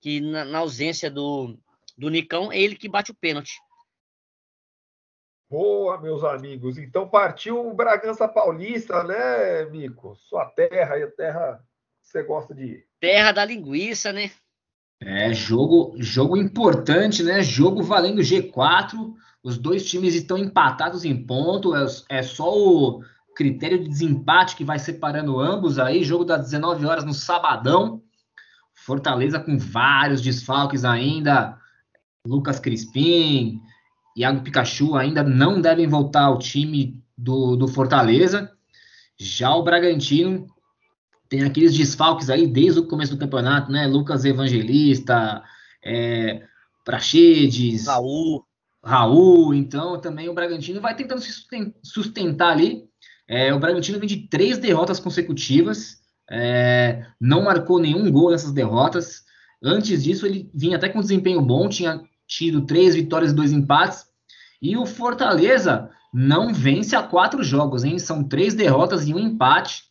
que 0.02 0.22
na, 0.22 0.46
na 0.46 0.60
ausência 0.60 1.10
do, 1.10 1.58
do 1.98 2.10
Nicão, 2.10 2.52
é 2.52 2.60
ele 2.60 2.76
que 2.76 2.90
bate 2.90 3.12
o 3.12 3.16
pênalti. 3.16 3.58
Boa, 5.50 6.00
meus 6.02 6.24
amigos. 6.24 6.78
Então 6.78 7.08
partiu 7.08 7.66
o 7.66 7.74
Bragança 7.74 8.28
Paulista, 8.28 9.04
né, 9.04 9.66
Mico? 9.66 10.16
Sua 10.18 10.46
terra, 10.46 10.96
a 10.98 11.12
terra 11.12 11.64
que 12.02 12.10
você 12.10 12.24
gosta 12.24 12.54
de 12.54 12.64
ir. 12.64 12.88
Terra 13.00 13.32
da 13.32 13.46
linguiça, 13.46 14.12
né? 14.12 14.30
É, 15.02 15.32
jogo, 15.34 15.96
jogo 16.00 16.36
importante, 16.36 17.24
né? 17.24 17.42
Jogo 17.42 17.82
valendo 17.82 18.22
G4. 18.22 19.14
Os 19.48 19.58
dois 19.58 19.90
times 19.90 20.14
estão 20.14 20.38
empatados 20.38 21.06
em 21.06 21.26
ponto. 21.26 21.74
É, 21.74 21.86
é 22.10 22.22
só 22.22 22.54
o 22.54 23.02
critério 23.34 23.82
de 23.82 23.88
desempate 23.88 24.58
que 24.58 24.66
vai 24.66 24.78
separando 24.78 25.40
ambos 25.40 25.80
aí. 25.80 26.04
Jogo 26.04 26.26
das 26.26 26.42
19 26.42 26.86
horas 26.86 27.06
no 27.06 27.14
sabadão. 27.14 28.04
Fortaleza 28.76 29.40
com 29.40 29.58
vários 29.58 30.22
desfalques 30.22 30.84
ainda. 30.84 31.58
Lucas 32.28 32.60
Crispim, 32.60 33.62
Iago 34.18 34.42
Pikachu 34.42 34.98
ainda 34.98 35.24
não 35.24 35.62
devem 35.62 35.88
voltar 35.88 36.24
ao 36.24 36.38
time 36.38 37.02
do, 37.18 37.56
do 37.56 37.70
Fortaleza. 37.70 38.52
Já 39.18 39.56
o 39.56 39.64
Bragantino 39.64 40.46
tem 41.30 41.44
aqueles 41.44 41.74
desfalques 41.74 42.30
aí 42.30 42.46
desde 42.48 42.82
o 42.82 42.88
começo 42.88 43.16
do 43.16 43.20
campeonato, 43.20 43.72
né? 43.72 43.88
Lucas 43.88 44.26
Evangelista, 44.26 45.42
é, 45.82 46.46
Praxedes, 46.84 47.88
Raul. 47.88 48.47
Raul. 48.88 49.54
Então 49.54 50.00
também 50.00 50.30
o 50.30 50.34
Bragantino 50.34 50.80
vai 50.80 50.96
tentando 50.96 51.22
se 51.22 51.32
sustentar 51.84 52.52
ali. 52.54 52.86
É, 53.28 53.54
o 53.54 53.60
Bragantino 53.60 54.00
vem 54.00 54.08
de 54.08 54.28
três 54.30 54.58
derrotas 54.58 55.02
consecutivas, 55.02 55.98
é, 56.32 57.06
não 57.20 57.44
marcou 57.44 57.78
nenhum 57.78 58.10
gol 58.10 58.32
nessas 58.32 58.54
derrotas. 58.54 59.26
Antes 59.62 60.04
disso, 60.04 60.26
ele 60.26 60.50
vinha 60.54 60.78
até 60.78 60.88
com 60.88 61.02
desempenho 61.02 61.42
bom, 61.42 61.68
tinha 61.68 62.02
tido 62.26 62.66
três 62.66 62.96
vitórias 62.96 63.32
e 63.32 63.36
dois 63.36 63.52
empates. 63.52 64.06
E 64.62 64.78
o 64.78 64.86
Fortaleza 64.86 65.90
não 66.14 66.54
vence 66.54 66.96
a 66.96 67.04
quatro 67.04 67.44
jogos, 67.44 67.84
hein? 67.84 68.00
São 68.00 68.24
três 68.24 68.56
derrotas 68.56 69.08
e 69.08 69.14
um 69.14 69.20
empate. 69.20 69.84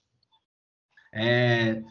É, 1.12 1.82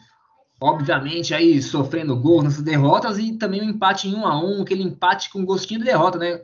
obviamente 0.60 1.34
aí 1.34 1.62
sofrendo 1.62 2.20
gols 2.20 2.44
nessas 2.44 2.62
derrotas 2.62 3.18
e 3.18 3.36
também 3.38 3.62
um 3.62 3.70
empate 3.70 4.08
em 4.08 4.14
um 4.14 4.26
a 4.26 4.38
um, 4.38 4.62
aquele 4.62 4.82
empate 4.82 5.30
com 5.30 5.44
gostinho 5.44 5.80
de 5.80 5.86
derrota, 5.86 6.18
né? 6.18 6.40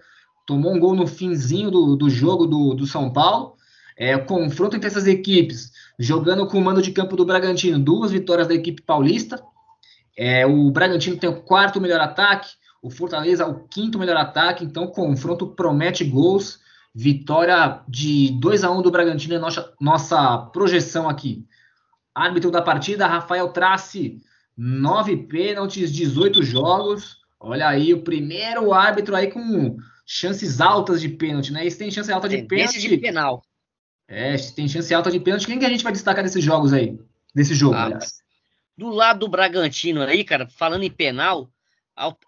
Tomou 0.52 0.74
um 0.74 0.78
gol 0.78 0.94
no 0.94 1.06
finzinho 1.06 1.70
do, 1.70 1.96
do 1.96 2.10
jogo 2.10 2.46
do, 2.46 2.74
do 2.74 2.86
São 2.86 3.10
Paulo. 3.10 3.54
É, 3.96 4.18
confronto 4.18 4.76
entre 4.76 4.86
essas 4.86 5.06
equipes, 5.06 5.72
jogando 5.98 6.46
com 6.46 6.58
o 6.58 6.60
mando 6.60 6.82
de 6.82 6.92
campo 6.92 7.16
do 7.16 7.24
Bragantino, 7.24 7.78
duas 7.78 8.10
vitórias 8.10 8.46
da 8.46 8.54
equipe 8.54 8.82
paulista. 8.82 9.42
É, 10.14 10.44
o 10.44 10.70
Bragantino 10.70 11.16
tem 11.16 11.30
o 11.30 11.40
quarto 11.40 11.80
melhor 11.80 12.00
ataque, 12.00 12.50
o 12.82 12.90
Fortaleza 12.90 13.46
o 13.46 13.66
quinto 13.66 13.98
melhor 13.98 14.18
ataque, 14.18 14.62
então 14.62 14.86
confronto 14.88 15.46
promete 15.46 16.04
gols. 16.04 16.60
Vitória 16.94 17.80
de 17.88 18.38
2 18.38 18.62
a 18.64 18.70
1 18.70 18.82
do 18.82 18.90
Bragantino 18.90 19.34
é 19.34 19.38
nossa, 19.38 19.72
nossa 19.80 20.36
projeção 20.52 21.08
aqui. 21.08 21.46
Árbitro 22.14 22.50
da 22.50 22.60
partida, 22.60 23.06
Rafael 23.06 23.48
Trace, 23.48 24.20
9 24.54 25.16
pênaltis, 25.28 25.90
18 25.90 26.42
jogos. 26.42 27.16
Olha 27.40 27.68
aí, 27.68 27.94
o 27.94 28.02
primeiro 28.02 28.74
árbitro 28.74 29.16
aí 29.16 29.30
com 29.30 29.78
chances 30.12 30.60
altas 30.60 31.00
de 31.00 31.08
pênalti, 31.08 31.52
né? 31.52 31.64
Esse 31.64 31.78
tem 31.78 31.90
chance 31.90 32.12
alta 32.12 32.28
de 32.28 32.42
pênalti. 32.42 32.78
de 32.86 32.98
penal. 32.98 33.42
É, 34.06 34.36
tem 34.36 34.68
chance 34.68 34.92
alta 34.92 35.10
de 35.10 35.18
pênalti. 35.18 35.46
Quem 35.46 35.58
que 35.58 35.64
a 35.64 35.70
gente 35.70 35.82
vai 35.82 35.90
destacar 35.90 36.22
desses 36.22 36.44
jogos 36.44 36.74
aí? 36.74 36.98
Desse 37.34 37.54
jogo, 37.54 37.76
ah, 37.76 37.84
aliás. 37.84 38.22
Do 38.76 38.90
lado 38.90 39.20
do 39.20 39.28
Bragantino 39.28 40.02
aí, 40.02 40.22
cara, 40.22 40.46
falando 40.50 40.82
em 40.82 40.90
penal, 40.90 41.50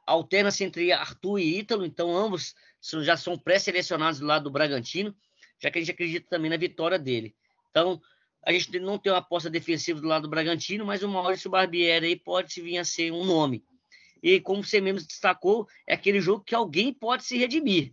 alterna-se 0.06 0.64
entre 0.64 0.92
Arthur 0.92 1.38
e 1.38 1.58
Ítalo, 1.58 1.84
então 1.84 2.16
ambos 2.16 2.54
já 3.02 3.18
são 3.18 3.36
pré-selecionados 3.36 4.18
do 4.18 4.26
lado 4.26 4.44
do 4.44 4.50
Bragantino, 4.50 5.14
já 5.60 5.70
que 5.70 5.78
a 5.78 5.82
gente 5.82 5.90
acredita 5.90 6.26
também 6.30 6.50
na 6.50 6.56
vitória 6.56 6.98
dele. 6.98 7.34
Então, 7.70 8.00
a 8.46 8.50
gente 8.50 8.78
não 8.80 8.98
tem 8.98 9.12
uma 9.12 9.18
aposta 9.18 9.50
defensiva 9.50 10.00
do 10.00 10.08
lado 10.08 10.22
do 10.22 10.30
Bragantino, 10.30 10.86
mas 10.86 11.02
o 11.02 11.08
Maurício 11.08 11.50
Barbieri 11.50 12.06
aí 12.06 12.16
pode 12.16 12.62
vir 12.62 12.78
a 12.78 12.84
ser 12.84 13.12
um 13.12 13.26
nome. 13.26 13.62
E 14.24 14.40
como 14.40 14.64
você 14.64 14.80
mesmo 14.80 15.06
destacou, 15.06 15.68
é 15.86 15.92
aquele 15.92 16.18
jogo 16.18 16.42
que 16.42 16.54
alguém 16.54 16.94
pode 16.94 17.24
se 17.24 17.36
redimir. 17.36 17.92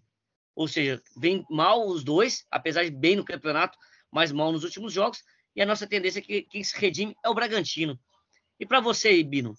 Ou 0.56 0.66
seja, 0.66 1.02
vem 1.18 1.46
mal 1.50 1.86
os 1.86 2.06
dois, 2.06 2.46
apesar 2.50 2.86
de 2.86 2.92
bem 2.92 3.18
no 3.18 3.26
campeonato, 3.26 3.78
mas 4.10 4.32
mal 4.32 4.50
nos 4.50 4.64
últimos 4.64 4.94
jogos. 4.94 5.26
E 5.54 5.62
a 5.62 5.66
nossa 5.66 5.86
tendência 5.86 6.20
é 6.20 6.22
que 6.22 6.44
quem 6.44 6.64
se 6.64 6.80
redime 6.80 7.14
é 7.22 7.28
o 7.28 7.34
Bragantino. 7.34 8.00
E 8.58 8.66
para 8.66 8.80
você, 8.80 9.22
Bino? 9.22 9.56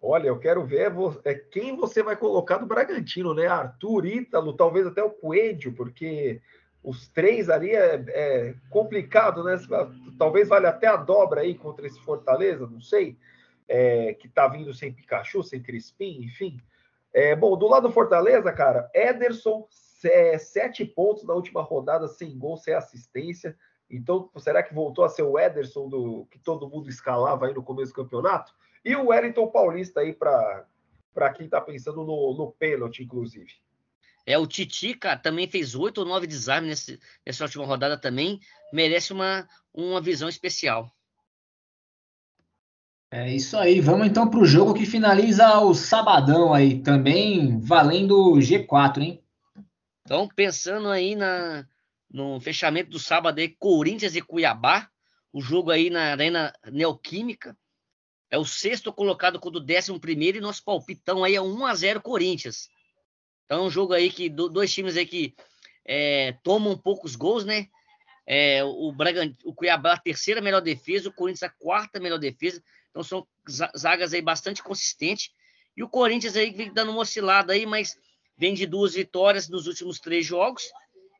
Olha, 0.00 0.28
eu 0.28 0.38
quero 0.38 0.64
ver 0.64 0.92
é 1.24 1.34
quem 1.34 1.74
você 1.74 2.00
vai 2.00 2.14
colocar 2.14 2.58
do 2.58 2.66
Bragantino, 2.66 3.34
né? 3.34 3.48
Arthur, 3.48 4.06
Ítalo, 4.06 4.52
talvez 4.52 4.86
até 4.86 5.02
o 5.02 5.10
Coelho, 5.10 5.72
porque 5.72 6.40
os 6.80 7.08
três 7.08 7.50
ali 7.50 7.70
é, 7.70 8.04
é, 8.08 8.54
complicado, 8.70 9.42
né? 9.42 9.58
Talvez 10.16 10.48
valha 10.48 10.68
até 10.68 10.86
a 10.86 10.96
dobra 10.96 11.40
aí 11.40 11.56
contra 11.56 11.88
esse 11.88 12.00
Fortaleza, 12.02 12.68
não 12.68 12.80
sei, 12.80 13.18
é, 13.70 14.14
que 14.14 14.28
tá 14.28 14.48
vindo 14.48 14.74
sem 14.74 14.92
Pikachu, 14.92 15.44
sem 15.44 15.62
Crispim, 15.62 16.24
enfim. 16.24 16.60
É, 17.14 17.36
bom, 17.36 17.56
do 17.56 17.68
lado 17.68 17.86
do 17.86 17.94
Fortaleza, 17.94 18.52
cara, 18.52 18.90
Ederson, 18.92 19.64
sete 19.70 20.84
pontos 20.84 21.22
na 21.22 21.34
última 21.34 21.62
rodada, 21.62 22.08
sem 22.08 22.36
gol, 22.36 22.56
sem 22.56 22.74
assistência. 22.74 23.56
Então, 23.88 24.28
será 24.38 24.60
que 24.60 24.74
voltou 24.74 25.04
a 25.04 25.08
ser 25.08 25.22
o 25.22 25.38
Ederson 25.38 25.88
do 25.88 26.26
que 26.30 26.38
todo 26.38 26.68
mundo 26.68 26.90
escalava 26.90 27.46
aí 27.46 27.54
no 27.54 27.62
começo 27.62 27.92
do 27.92 28.02
campeonato? 28.02 28.52
E 28.84 28.96
o 28.96 29.08
Wellington 29.08 29.46
Paulista 29.48 30.00
aí 30.00 30.12
para 30.12 31.32
quem 31.36 31.46
está 31.46 31.60
pensando 31.60 32.04
no, 32.04 32.34
no 32.34 32.50
pênalti, 32.50 33.04
inclusive. 33.04 33.52
É, 34.26 34.36
o 34.36 34.46
Titi, 34.46 34.94
cara, 34.94 35.18
também 35.18 35.48
fez 35.48 35.76
oito 35.76 35.98
ou 35.98 36.06
nove 36.06 36.26
desarmes 36.26 36.98
nessa 37.24 37.44
última 37.44 37.64
rodada 37.64 37.96
também. 37.96 38.40
Merece 38.72 39.12
uma, 39.12 39.48
uma 39.72 40.00
visão 40.00 40.28
especial. 40.28 40.90
É 43.12 43.28
isso 43.28 43.56
aí. 43.56 43.80
Vamos 43.80 44.06
então 44.06 44.30
para 44.30 44.38
o 44.38 44.46
jogo 44.46 44.72
que 44.72 44.86
finaliza 44.86 45.58
o 45.58 45.74
sabadão 45.74 46.54
aí, 46.54 46.80
também 46.80 47.58
valendo 47.58 48.34
G4, 48.34 49.02
hein? 49.02 49.24
Então, 50.02 50.28
pensando 50.28 50.88
aí 50.88 51.16
na, 51.16 51.66
no 52.08 52.40
fechamento 52.40 52.90
do 52.90 53.00
sábado 53.00 53.40
aí, 53.40 53.48
Corinthians 53.48 54.14
e 54.14 54.22
Cuiabá, 54.22 54.88
o 55.32 55.40
jogo 55.40 55.70
aí 55.72 55.90
na 55.90 56.12
Arena 56.12 56.52
Neoquímica. 56.70 57.56
É 58.30 58.38
o 58.38 58.44
sexto 58.44 58.92
colocado 58.92 59.40
contra 59.40 59.58
o 59.58 59.64
décimo 59.64 59.98
primeiro 59.98 60.38
e 60.38 60.40
nosso 60.40 60.62
palpitão 60.64 61.24
aí 61.24 61.34
é 61.34 61.40
1 61.40 61.66
a 61.66 61.74
0 61.74 62.00
Corinthians. 62.00 62.68
Então 63.44 63.64
é 63.64 63.66
um 63.66 63.70
jogo 63.70 63.92
aí 63.92 64.08
que 64.08 64.28
dois 64.28 64.72
times 64.72 64.96
aí 64.96 65.04
que 65.04 65.34
é, 65.84 66.36
tomam 66.44 66.78
poucos 66.78 67.16
gols, 67.16 67.44
né? 67.44 67.66
É, 68.24 68.62
o, 68.62 68.94
o 69.44 69.54
Cuiabá 69.54 69.94
a 69.94 69.98
terceira 69.98 70.40
melhor 70.40 70.60
defesa, 70.60 71.08
o 71.08 71.12
Corinthians 71.12 71.42
a 71.42 71.48
quarta 71.50 71.98
melhor 71.98 72.18
defesa. 72.18 72.62
Então 72.90 73.02
são 73.02 73.26
zagas 73.76 74.12
aí 74.12 74.20
bastante 74.22 74.62
consistentes. 74.62 75.30
E 75.76 75.82
o 75.82 75.88
Corinthians 75.88 76.36
aí 76.36 76.50
vem 76.50 76.72
dando 76.72 76.90
uma 76.90 77.02
oscilada 77.02 77.52
aí, 77.52 77.64
mas 77.64 77.96
vem 78.36 78.54
de 78.54 78.66
duas 78.66 78.94
vitórias 78.94 79.48
nos 79.48 79.66
últimos 79.66 79.98
três 79.98 80.26
jogos. 80.26 80.62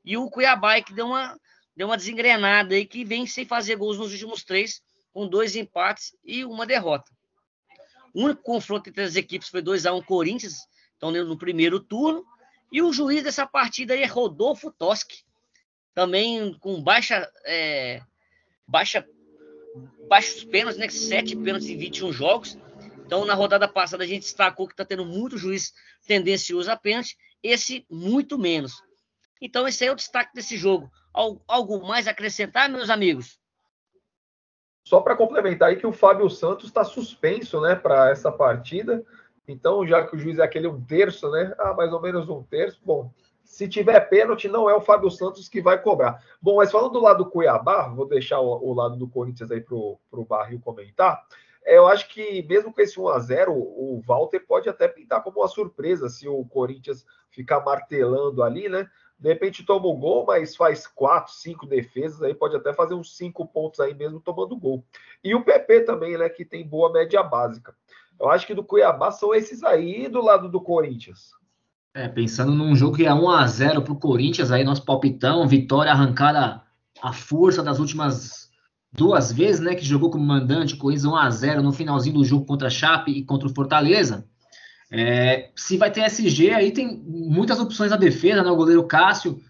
E 0.05 0.17
o 0.17 0.29
Cuiabá 0.29 0.81
que 0.81 0.93
deu 0.93 1.07
uma, 1.07 1.39
deu 1.77 1.87
uma 1.87 1.97
desengrenada 1.97 2.75
aí, 2.75 2.85
que 2.85 3.05
vem 3.05 3.27
sem 3.27 3.45
fazer 3.45 3.77
gols 3.77 3.99
nos 3.99 4.13
últimos 4.13 4.43
três, 4.43 4.83
com 5.13 5.29
dois 5.29 5.57
empates 5.57 6.17
e 6.25 6.45
uma 6.45 6.67
derrota. 6.67 7.11
O 8.13 8.25
único 8.25 8.43
confronto 8.43 8.89
entre 8.89 9.03
as 9.03 9.17
equipes 9.17 9.49
foi 9.49 9.63
2 9.63 9.87
a 9.87 9.95
1 9.95 10.03
Corinthians, 10.03 10.57
então 10.97 11.11
no 11.11 11.39
primeiro 11.39 11.79
turno. 11.79 12.25
E 12.73 12.83
o 12.83 12.93
juiz 12.93 13.23
dessa 13.23 13.47
partida 13.47 13.95
aí 13.95 14.03
é 14.03 14.07
Rodolfo 14.07 14.71
Toski, 14.73 15.25
também 15.95 16.55
com 16.61 16.81
baixa, 16.83 17.29
é, 17.45 18.01
baixa 18.67 19.07
baixos 20.09 20.45
pênaltis, 20.45 20.79
né? 20.79 20.89
Sete 20.89 21.37
pênaltis 21.37 21.69
em 21.69 21.77
21 21.77 22.13
jogos. 22.13 22.59
Então, 23.05 23.25
na 23.25 23.35
rodada 23.35 23.67
passada, 23.67 24.05
a 24.05 24.07
gente 24.07 24.23
destacou 24.23 24.67
que 24.67 24.73
está 24.73 24.85
tendo 24.85 25.05
muito 25.05 25.37
juiz 25.37 25.73
tendencioso 26.07 26.71
a 26.71 26.77
pênalti, 26.77 27.17
esse 27.43 27.85
muito 27.91 28.39
menos. 28.39 28.83
Então, 29.41 29.67
esse 29.67 29.85
aí 29.85 29.89
é 29.89 29.93
o 29.93 29.97
destaque 29.97 30.35
desse 30.35 30.57
jogo. 30.57 30.91
Algo 31.13 31.87
mais 31.87 32.07
a 32.07 32.13
acrescentar, 32.13 32.69
meus 32.69 32.91
amigos? 32.91 33.41
Só 34.85 35.01
para 35.01 35.17
complementar 35.17 35.71
aí 35.71 35.77
que 35.77 35.87
o 35.87 35.93
Fábio 35.93 36.29
Santos 36.31 36.67
está 36.67 36.85
suspenso, 36.85 37.61
né, 37.61 37.75
para 37.75 38.11
essa 38.11 38.31
partida. 38.31 39.05
Então, 39.47 39.87
já 39.87 40.07
que 40.07 40.15
o 40.15 40.19
juiz 40.19 40.39
é 40.39 40.43
aquele 40.43 40.69
um 40.69 40.81
terço, 40.81 41.31
né? 41.31 41.55
Ah, 41.59 41.75
mais 41.75 41.93
ou 41.93 42.01
menos 42.01 42.29
um 42.29 42.43
terço. 42.43 42.81
Bom, 42.85 43.13
se 43.51 43.67
tiver 43.67 43.99
pênalti, 44.09 44.47
não 44.49 44.71
é 44.71 44.75
o 44.77 44.81
Fábio 44.81 45.11
Santos 45.11 45.49
que 45.49 45.61
vai 45.61 45.83
cobrar. 45.83 46.25
Bom, 46.41 46.57
mas 46.57 46.71
falando 46.71 46.93
do 46.93 47.01
lado 47.01 47.25
do 47.25 47.31
Cuiabá, 47.31 47.89
vou 47.89 48.07
deixar 48.07 48.39
o, 48.39 48.47
o 48.47 48.73
lado 48.73 48.97
do 48.97 49.09
Corinthians 49.09 49.51
aí 49.51 49.61
para 49.61 49.75
o 49.75 50.25
Barril 50.27 50.61
comentar. 50.61 51.21
É, 51.65 51.77
eu 51.77 51.89
acho 51.89 52.09
que 52.09 52.45
mesmo 52.45 52.73
com 52.73 52.81
esse 52.81 52.97
1x0, 52.97 53.49
o 53.49 54.01
Walter 54.07 54.39
pode 54.47 54.69
até 54.69 54.87
pintar 54.87 55.25
como 55.25 55.41
uma 55.41 55.49
surpresa 55.49 56.09
se 56.09 56.29
o 56.29 56.45
Corinthians 56.45 57.05
ficar 57.29 57.59
martelando 57.59 58.45
ali, 58.45 58.69
né? 58.69 58.89
De 59.19 59.29
repente 59.29 59.67
toma 59.67 59.89
o 59.89 59.97
gol, 59.97 60.25
mas 60.25 60.55
faz 60.55 60.87
quatro, 60.87 61.33
cinco 61.33 61.67
defesas, 61.67 62.23
aí 62.23 62.33
pode 62.33 62.55
até 62.55 62.73
fazer 62.73 62.95
uns 62.95 63.17
cinco 63.17 63.45
pontos 63.45 63.81
aí 63.81 63.93
mesmo 63.95 64.21
tomando 64.21 64.57
gol. 64.57 64.85
E 65.25 65.35
o 65.35 65.45
PP 65.45 65.81
também, 65.81 66.17
né? 66.17 66.29
Que 66.29 66.45
tem 66.45 66.67
boa 66.67 66.93
média 66.93 67.21
básica. 67.21 67.75
Eu 68.19 68.31
acho 68.31 68.47
que 68.47 68.55
do 68.55 68.63
Cuiabá 68.63 69.11
são 69.11 69.35
esses 69.35 69.65
aí 69.65 70.07
do 70.07 70.23
lado 70.23 70.49
do 70.49 70.61
Corinthians. 70.61 71.40
É, 71.93 72.07
pensando 72.09 72.53
num 72.53 72.77
jogo 72.77 72.97
que 72.97 73.07
é 73.07 73.13
1 73.13 73.31
a 73.31 73.47
0 73.47 73.83
para 73.83 73.93
o 73.93 73.99
Corinthians, 73.99 74.53
aí 74.53 74.63
nosso 74.63 74.85
palpitão, 74.85 75.47
vitória 75.49 75.91
arrancada 75.91 76.63
à 77.03 77.13
força 77.13 77.63
das 77.63 77.81
últimas 77.81 78.49
duas 78.93 79.33
vezes, 79.33 79.61
né, 79.61 79.75
que 79.75 79.85
jogou 79.85 80.11
como 80.11 80.25
mandante, 80.25 80.77
Corinthians 80.77 81.13
1 81.13 81.17
a 81.17 81.31
0 81.31 81.63
no 81.63 81.73
finalzinho 81.73 82.17
do 82.17 82.25
jogo 82.25 82.45
contra 82.45 82.69
a 82.69 82.71
Chape 82.71 83.11
e 83.11 83.25
contra 83.25 83.49
o 83.49 83.55
Fortaleza. 83.55 84.25
É, 84.93 85.51
se 85.57 85.77
vai 85.77 85.91
ter 85.91 86.03
SG, 86.03 86.51
aí 86.51 86.73
tem 86.73 87.03
muitas 87.07 87.59
opções 87.59 87.91
na 87.91 87.97
defesa, 87.97 88.43
né, 88.43 88.51
o 88.51 88.57
goleiro 88.57 88.85
Cássio, 88.85 89.41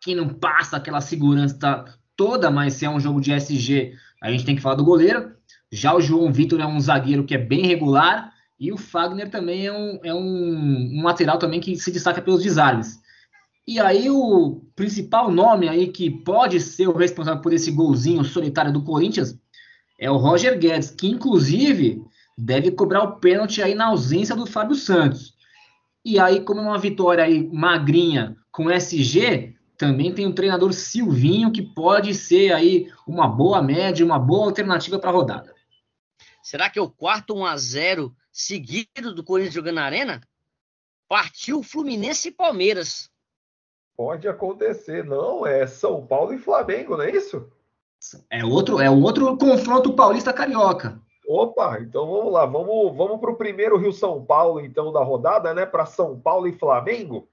que 0.00 0.14
não 0.14 0.28
passa 0.28 0.76
aquela 0.76 1.00
segurança 1.00 1.84
toda, 2.16 2.50
mas 2.50 2.74
se 2.74 2.84
é 2.84 2.90
um 2.90 3.00
jogo 3.00 3.20
de 3.20 3.32
SG, 3.32 3.94
a 4.22 4.30
gente 4.30 4.44
tem 4.44 4.54
que 4.54 4.62
falar 4.62 4.76
do 4.76 4.84
goleiro. 4.84 5.32
Já 5.70 5.94
o 5.94 6.00
João 6.00 6.32
Vitor 6.32 6.60
é 6.60 6.66
um 6.66 6.80
zagueiro 6.80 7.24
que 7.24 7.34
é 7.34 7.38
bem 7.38 7.66
regular, 7.66 8.32
e 8.58 8.72
o 8.72 8.76
Fagner 8.76 9.30
também 9.30 9.66
é 9.66 9.72
um, 9.72 10.00
é 10.02 10.14
um, 10.14 10.98
um 10.98 11.02
lateral 11.04 11.38
também 11.38 11.60
que 11.60 11.76
se 11.76 11.92
destaca 11.92 12.20
pelos 12.20 12.42
desarmes. 12.42 13.00
E 13.66 13.78
aí 13.78 14.10
o 14.10 14.62
principal 14.74 15.30
nome 15.30 15.68
aí 15.68 15.88
que 15.88 16.10
pode 16.10 16.58
ser 16.60 16.88
o 16.88 16.96
responsável 16.96 17.42
por 17.42 17.52
esse 17.52 17.70
golzinho 17.70 18.24
solitário 18.24 18.72
do 18.72 18.82
Corinthians 18.82 19.38
é 20.00 20.10
o 20.10 20.16
Roger 20.16 20.58
Guedes, 20.58 20.90
que 20.90 21.08
inclusive 21.08 22.02
deve 22.36 22.70
cobrar 22.70 23.02
o 23.02 23.16
pênalti 23.16 23.62
aí 23.62 23.74
na 23.74 23.86
ausência 23.86 24.34
do 24.34 24.46
Fábio 24.46 24.74
Santos. 24.74 25.34
E 26.04 26.18
aí, 26.18 26.40
como 26.40 26.60
é 26.60 26.62
uma 26.62 26.78
vitória 26.78 27.24
aí 27.24 27.48
magrinha 27.52 28.36
com 28.50 28.70
SG, 28.70 29.54
também 29.76 30.14
tem 30.14 30.26
o 30.26 30.32
treinador 30.32 30.72
Silvinho, 30.72 31.52
que 31.52 31.62
pode 31.62 32.14
ser 32.14 32.52
aí 32.52 32.90
uma 33.06 33.28
boa 33.28 33.60
média, 33.60 34.06
uma 34.06 34.18
boa 34.18 34.46
alternativa 34.46 34.98
para 34.98 35.10
a 35.10 35.12
rodada. 35.12 35.54
Será 36.42 36.70
que 36.70 36.78
é 36.78 36.82
o 36.82 36.88
quarto 36.88 37.36
1 37.36 37.44
a 37.44 37.56
0 37.56 38.16
seguido 38.38 39.12
do 39.14 39.24
Corinthians 39.24 39.54
jogando 39.54 39.74
na 39.74 39.84
arena? 39.84 40.20
Partiu 41.08 41.62
Fluminense 41.62 42.28
e 42.28 42.32
Palmeiras. 42.32 43.10
Pode 43.96 44.28
acontecer, 44.28 45.04
não. 45.04 45.44
É 45.44 45.66
São 45.66 46.06
Paulo 46.06 46.32
e 46.32 46.38
Flamengo, 46.38 46.96
não 46.96 47.04
é 47.04 47.10
isso? 47.10 47.50
É 48.30 48.44
outro, 48.44 48.80
é 48.80 48.88
outro 48.88 49.36
confronto 49.36 49.94
paulista 49.94 50.32
carioca. 50.32 51.00
Opa, 51.26 51.80
então 51.80 52.06
vamos 52.08 52.32
lá, 52.32 52.46
vamos, 52.46 52.96
vamos 52.96 53.20
para 53.20 53.30
o 53.30 53.36
primeiro 53.36 53.76
Rio 53.76 53.92
São 53.92 54.24
Paulo, 54.24 54.60
então, 54.60 54.92
da 54.92 55.02
rodada, 55.02 55.52
né? 55.52 55.66
Para 55.66 55.84
São 55.84 56.18
Paulo 56.18 56.46
e 56.46 56.52
Flamengo. 56.52 57.28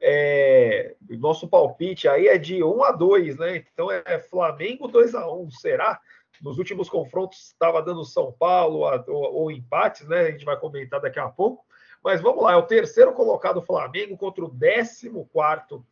É, 0.00 0.94
nosso 1.18 1.48
palpite 1.48 2.08
aí 2.08 2.28
é 2.28 2.38
de 2.38 2.62
1 2.62 2.84
a 2.84 2.92
2, 2.92 3.36
né? 3.38 3.64
Então 3.72 3.90
é 3.90 4.20
Flamengo 4.20 4.88
2 4.88 5.14
a 5.14 5.30
1, 5.30 5.50
será? 5.50 6.00
Nos 6.40 6.58
últimos 6.58 6.88
confrontos 6.88 7.48
estava 7.48 7.82
dando 7.82 8.04
São 8.04 8.32
Paulo 8.32 8.80
ou, 9.06 9.50
empates, 9.50 10.08
né? 10.08 10.20
A 10.20 10.30
gente 10.30 10.44
vai 10.44 10.58
comentar 10.58 11.00
daqui 11.00 11.18
a 11.18 11.28
pouco. 11.28 11.64
Mas 12.02 12.20
vamos 12.20 12.42
lá, 12.42 12.52
é 12.52 12.56
o 12.56 12.62
terceiro 12.62 13.12
colocado 13.12 13.60
Flamengo 13.60 14.16
contra 14.16 14.44
o 14.44 14.48
décimo 14.48 15.28
quarto 15.32 15.84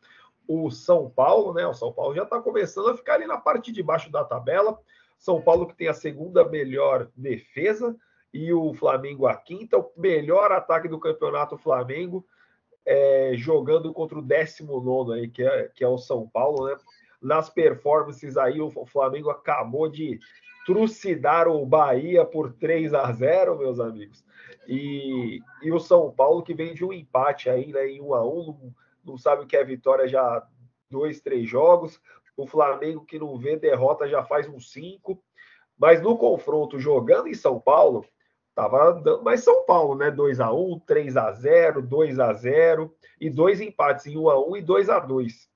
o 0.47 0.71
São 0.71 1.07
Paulo, 1.07 1.53
né? 1.53 1.67
O 1.67 1.75
São 1.75 1.93
Paulo 1.93 2.15
já 2.15 2.23
está 2.23 2.41
começando 2.41 2.89
a 2.89 2.97
ficar 2.97 3.13
ali 3.13 3.27
na 3.27 3.37
parte 3.37 3.71
de 3.71 3.83
baixo 3.83 4.11
da 4.11 4.25
tabela. 4.25 4.79
São 5.19 5.39
Paulo 5.39 5.67
que 5.67 5.75
tem 5.75 5.87
a 5.87 5.93
segunda 5.93 6.43
melhor 6.43 7.07
defesa 7.15 7.95
e 8.33 8.51
o 8.51 8.73
Flamengo 8.73 9.27
a 9.27 9.35
quinta, 9.35 9.77
o 9.77 9.91
melhor 9.95 10.51
ataque 10.51 10.87
do 10.87 10.99
campeonato 10.99 11.55
Flamengo, 11.55 12.25
é, 12.83 13.33
jogando 13.35 13.93
contra 13.93 14.17
o 14.17 14.23
19 14.23 15.13
aí, 15.13 15.27
que 15.27 15.43
é, 15.43 15.67
que 15.67 15.83
é 15.83 15.87
o 15.87 15.99
São 15.99 16.27
Paulo, 16.27 16.65
né? 16.67 16.75
Nas 17.21 17.49
performances 17.49 18.37
aí, 18.37 18.61
o 18.61 18.85
Flamengo 18.85 19.29
acabou 19.29 19.89
de 19.89 20.19
trucidar 20.65 21.47
o 21.47 21.65
Bahia 21.65 22.23
por 22.23 22.53
3 22.53 22.93
a 22.93 23.11
0 23.11 23.57
meus 23.57 23.79
amigos. 23.79 24.23
E, 24.67 25.39
e 25.63 25.71
o 25.71 25.79
São 25.79 26.11
Paulo 26.11 26.43
que 26.43 26.53
vem 26.53 26.73
de 26.73 26.85
um 26.85 26.93
empate 26.93 27.49
aí, 27.49 27.71
né, 27.71 27.87
em 27.87 28.01
1 28.01 28.13
a 28.13 28.25
1 28.25 28.73
não 29.03 29.17
sabe 29.17 29.43
o 29.43 29.47
que 29.47 29.57
é 29.57 29.63
vitória 29.63 30.07
já 30.07 30.45
dois, 30.89 31.21
três 31.21 31.49
jogos. 31.49 31.99
O 32.37 32.45
Flamengo 32.45 33.05
que 33.05 33.19
não 33.19 33.37
vê 33.37 33.57
derrota 33.57 34.07
já 34.07 34.23
faz 34.23 34.47
uns 34.47 34.71
cinco. 34.71 35.21
Mas 35.77 36.01
no 36.01 36.17
confronto 36.17 36.79
jogando 36.79 37.27
em 37.27 37.33
São 37.33 37.59
Paulo, 37.59 38.05
tava 38.53 38.91
dando 38.93 39.23
mais 39.23 39.43
São 39.43 39.65
Paulo, 39.65 39.95
né? 39.95 40.11
2 40.11 40.39
a 40.39 40.51
1, 40.51 40.79
3 40.85 41.17
a 41.17 41.31
0, 41.31 41.81
2 41.81 42.19
a 42.19 42.33
0 42.33 42.93
e 43.19 43.29
dois 43.29 43.61
empates 43.61 44.05
em 44.05 44.17
1 44.17 44.29
a 44.29 44.47
1 44.47 44.57
e 44.57 44.61
2 44.61 44.89
a 44.89 44.99
2. 44.99 45.48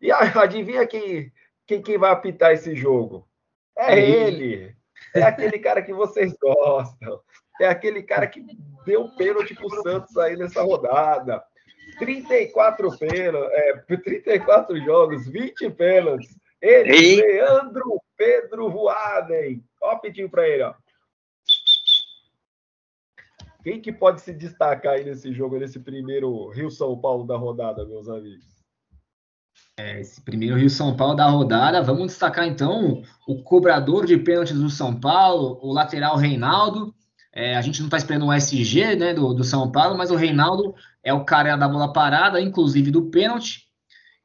E 0.00 0.10
adivinha 0.12 0.86
quem 0.86 1.32
quem, 1.68 1.82
quem 1.82 1.98
vai 1.98 2.10
apitar 2.10 2.52
esse 2.52 2.74
jogo? 2.74 3.28
É 3.76 4.00
ele. 4.00 4.74
É 5.14 5.22
aquele 5.22 5.58
cara 5.58 5.82
que 5.82 5.92
vocês 5.92 6.32
gostam. 6.40 7.20
É 7.60 7.68
aquele 7.68 8.02
cara 8.02 8.26
que 8.26 8.42
deu 8.86 9.08
pênalti 9.16 9.54
pro 9.54 9.68
Santos 9.82 10.16
aí 10.16 10.34
nessa 10.34 10.62
rodada. 10.62 11.44
34 11.98 12.98
pênaltis, 12.98 13.52
é, 13.52 13.96
34 13.96 14.82
jogos, 14.82 15.28
20 15.28 15.70
pênaltis. 15.70 16.34
Ele, 16.60 16.92
Ei. 16.92 17.16
Leandro 17.16 18.00
Pedro 18.16 18.70
Voaden. 18.70 19.62
Ó, 19.82 19.96
pedindo 19.96 20.30
para 20.30 20.48
ele, 20.48 20.62
ó. 20.62 20.74
Quem 23.62 23.80
que 23.80 23.92
pode 23.92 24.22
se 24.22 24.32
destacar 24.32 24.94
aí 24.94 25.04
nesse 25.04 25.32
jogo, 25.34 25.58
nesse 25.58 25.78
primeiro 25.78 26.48
Rio-São 26.48 26.98
Paulo 26.98 27.26
da 27.26 27.36
rodada, 27.36 27.84
meus 27.84 28.08
amigos? 28.08 28.57
É, 29.78 30.00
esse 30.00 30.20
primeiro 30.20 30.56
Rio-São 30.56 30.96
Paulo 30.96 31.14
da 31.14 31.26
rodada, 31.26 31.80
vamos 31.80 32.08
destacar 32.08 32.48
então 32.48 33.00
o 33.28 33.42
cobrador 33.44 34.04
de 34.04 34.16
pênaltis 34.16 34.58
do 34.58 34.68
São 34.68 34.98
Paulo, 34.98 35.56
o 35.62 35.72
lateral 35.72 36.16
Reinaldo, 36.16 36.92
é, 37.32 37.56
a 37.56 37.62
gente 37.62 37.78
não 37.78 37.86
está 37.86 37.96
esperando 37.96 38.26
um 38.26 38.32
SG 38.32 38.96
né, 38.96 39.14
do, 39.14 39.32
do 39.32 39.44
São 39.44 39.70
Paulo, 39.70 39.96
mas 39.96 40.10
o 40.10 40.16
Reinaldo 40.16 40.74
é 41.04 41.14
o 41.14 41.24
cara 41.24 41.54
da 41.54 41.68
bola 41.68 41.92
parada, 41.92 42.40
inclusive 42.40 42.90
do 42.90 43.10
pênalti. 43.10 43.68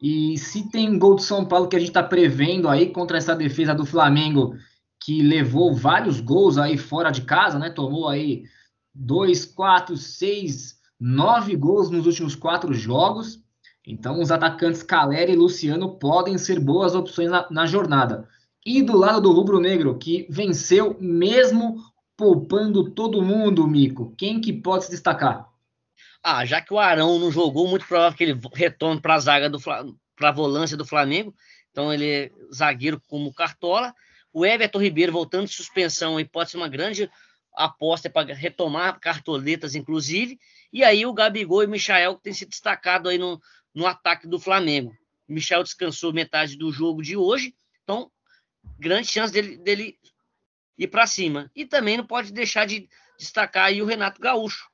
E 0.01 0.35
se 0.39 0.71
tem 0.71 0.97
gol 0.97 1.15
do 1.15 1.21
São 1.21 1.45
Paulo 1.45 1.67
que 1.67 1.75
a 1.75 1.79
gente 1.79 1.89
está 1.89 2.01
prevendo 2.01 2.67
aí 2.67 2.89
contra 2.89 3.19
essa 3.19 3.35
defesa 3.35 3.75
do 3.75 3.85
Flamengo, 3.85 4.55
que 4.99 5.21
levou 5.21 5.75
vários 5.75 6.19
gols 6.19 6.57
aí 6.57 6.75
fora 6.75 7.11
de 7.11 7.21
casa, 7.21 7.59
né? 7.59 7.69
Tomou 7.69 8.09
aí 8.09 8.45
dois, 8.91 9.45
quatro, 9.45 9.95
seis, 9.95 10.77
nove 10.99 11.55
gols 11.55 11.91
nos 11.91 12.07
últimos 12.07 12.33
quatro 12.35 12.73
jogos. 12.73 13.42
Então, 13.85 14.21
os 14.21 14.31
atacantes 14.31 14.81
Caleri 14.81 15.33
e 15.33 15.35
Luciano 15.35 15.97
podem 15.97 16.37
ser 16.37 16.59
boas 16.59 16.95
opções 16.95 17.29
na, 17.29 17.47
na 17.51 17.65
jornada. 17.65 18.27
E 18.65 18.81
do 18.81 18.95
lado 18.95 19.21
do 19.21 19.31
Rubro 19.31 19.59
Negro, 19.59 19.97
que 19.97 20.25
venceu 20.29 20.95
mesmo 20.99 21.83
poupando 22.15 22.91
todo 22.91 23.21
mundo, 23.21 23.67
Mico. 23.67 24.13
Quem 24.17 24.39
que 24.39 24.53
pode 24.53 24.85
se 24.85 24.91
destacar? 24.91 25.49
Ah, 26.23 26.45
já 26.45 26.61
que 26.61 26.73
o 26.73 26.79
Arão 26.79 27.19
não 27.19 27.29
jogou, 27.29 27.67
muito 27.67 27.85
provável 27.85 28.17
que 28.17 28.23
ele 28.23 28.39
retorne 28.53 29.01
para 29.01 29.15
a 29.15 29.19
zaga 29.19 29.49
do 29.49 29.59
para 29.59 30.29
a 30.29 30.31
volância 30.31 30.77
do 30.77 30.85
Flamengo. 30.85 31.35
Então 31.71 31.93
ele 31.93 32.09
é 32.09 32.31
zagueiro 32.53 33.01
como 33.07 33.33
Cartola. 33.33 33.93
O 34.31 34.45
Everton 34.45 34.79
Ribeiro 34.79 35.11
voltando 35.11 35.47
de 35.47 35.53
suspensão 35.53 36.19
e 36.19 36.23
pode 36.23 36.51
ser 36.51 36.57
uma 36.57 36.69
grande 36.69 37.11
aposta 37.53 38.09
para 38.09 38.33
retomar 38.33 38.99
cartoletas, 38.99 39.75
inclusive. 39.75 40.39
E 40.71 40.83
aí 40.83 41.05
o 41.05 41.13
Gabigol 41.13 41.63
e 41.63 41.65
o 41.65 41.69
Michael 41.69 42.15
que 42.15 42.23
tem 42.23 42.33
se 42.33 42.45
destacado 42.45 43.09
aí 43.09 43.17
no, 43.17 43.39
no 43.73 43.85
ataque 43.85 44.27
do 44.27 44.39
Flamengo. 44.39 44.95
O 45.27 45.33
Michel 45.33 45.63
descansou 45.63 46.13
metade 46.13 46.57
do 46.57 46.71
jogo 46.71 47.01
de 47.01 47.17
hoje, 47.17 47.55
então 47.83 48.11
grande 48.79 49.07
chance 49.07 49.33
dele, 49.33 49.57
dele 49.57 49.97
ir 50.77 50.87
para 50.87 51.07
cima. 51.07 51.51
E 51.55 51.65
também 51.65 51.97
não 51.97 52.05
pode 52.05 52.31
deixar 52.31 52.65
de 52.65 52.89
destacar 53.17 53.65
aí 53.65 53.81
o 53.81 53.85
Renato 53.85 54.21
Gaúcho, 54.21 54.69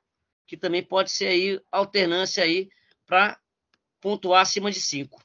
que 0.46 0.56
também 0.56 0.82
pode 0.82 1.10
ser 1.10 1.26
aí 1.26 1.60
alternância 1.70 2.42
aí 2.42 2.68
para 3.06 3.38
pontuar 4.00 4.42
acima 4.42 4.70
de 4.70 4.80
5. 4.80 5.20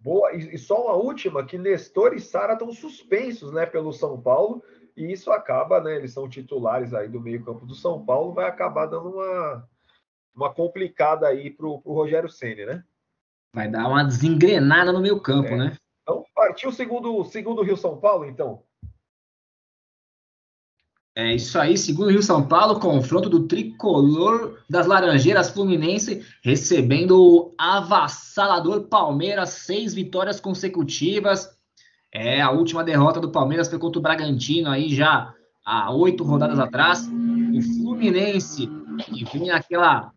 Boa, 0.00 0.32
e 0.32 0.56
só 0.56 0.84
uma 0.84 0.94
última, 0.94 1.44
que 1.44 1.58
Nestor 1.58 2.14
e 2.14 2.20
Sara 2.20 2.52
estão 2.52 2.72
suspensos, 2.72 3.52
né, 3.52 3.66
pelo 3.66 3.92
São 3.92 4.20
Paulo, 4.20 4.62
e 4.96 5.10
isso 5.10 5.32
acaba, 5.32 5.80
né, 5.80 5.96
eles 5.96 6.12
são 6.12 6.28
titulares 6.28 6.94
aí 6.94 7.08
do 7.08 7.20
meio-campo 7.20 7.66
do 7.66 7.74
São 7.74 8.04
Paulo, 8.04 8.32
vai 8.32 8.48
acabar 8.48 8.86
dando 8.86 9.10
uma, 9.10 9.68
uma 10.34 10.54
complicada 10.54 11.26
aí 11.26 11.50
pro, 11.50 11.80
pro 11.80 11.92
Rogério 11.92 12.28
Ceni, 12.28 12.64
né? 12.64 12.84
Vai 13.54 13.68
dar 13.68 13.88
uma 13.88 14.04
desengrenada 14.04 14.92
no 14.92 15.00
meio-campo, 15.00 15.48
é. 15.48 15.56
né? 15.56 15.76
Então, 16.02 16.24
partiu 16.34 16.70
o 16.70 16.72
segundo, 16.72 17.24
segundo 17.24 17.62
Rio 17.62 17.76
São 17.76 17.98
Paulo, 17.98 18.24
então. 18.24 18.62
É 21.18 21.34
isso 21.34 21.58
aí, 21.58 21.76
segundo 21.76 22.10
Rio 22.10 22.22
São 22.22 22.46
Paulo, 22.46 22.78
confronto 22.78 23.28
do 23.28 23.48
tricolor 23.48 24.62
das 24.70 24.86
Laranjeiras 24.86 25.50
Fluminense, 25.50 26.24
recebendo 26.44 27.20
o 27.20 27.54
avassalador 27.58 28.82
Palmeiras, 28.82 29.48
seis 29.50 29.92
vitórias 29.92 30.38
consecutivas. 30.38 31.48
É, 32.14 32.40
a 32.40 32.52
última 32.52 32.84
derrota 32.84 33.18
do 33.18 33.32
Palmeiras 33.32 33.68
foi 33.68 33.80
contra 33.80 33.98
o 33.98 34.02
Bragantino, 34.02 34.70
aí 34.70 34.94
já 34.94 35.34
há 35.66 35.92
oito 35.92 36.22
rodadas 36.22 36.60
atrás. 36.60 37.04
O 37.06 37.62
Fluminense, 37.62 38.68
que 39.04 39.24
vem 39.36 39.50
aquela, 39.50 40.12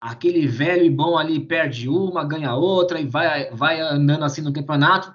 aquele 0.00 0.46
velho 0.46 0.84
e 0.84 0.90
bom 0.90 1.18
ali, 1.18 1.38
perde 1.38 1.88
uma, 1.88 2.24
ganha 2.24 2.54
outra 2.54 2.98
e 2.98 3.06
vai, 3.06 3.50
vai 3.50 3.80
andando 3.80 4.24
assim 4.24 4.40
no 4.40 4.52
campeonato. 4.52 5.14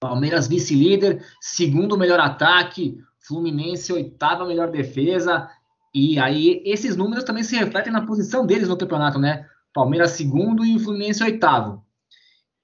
Palmeiras 0.00 0.46
vice-líder, 0.46 1.24
segundo 1.40 1.98
melhor 1.98 2.20
ataque, 2.20 3.02
Fluminense, 3.18 3.92
oitava 3.92 4.46
melhor 4.46 4.70
defesa. 4.70 5.50
E 5.92 6.18
aí 6.18 6.62
esses 6.64 6.94
números 6.94 7.24
também 7.24 7.42
se 7.42 7.56
refletem 7.56 7.92
na 7.92 8.06
posição 8.06 8.46
deles 8.46 8.68
no 8.68 8.76
campeonato, 8.76 9.18
né? 9.18 9.46
Palmeiras 9.74 10.12
segundo 10.12 10.64
e 10.64 10.76
o 10.76 10.80
Fluminense 10.80 11.24
oitavo. 11.24 11.84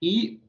E 0.01 0.41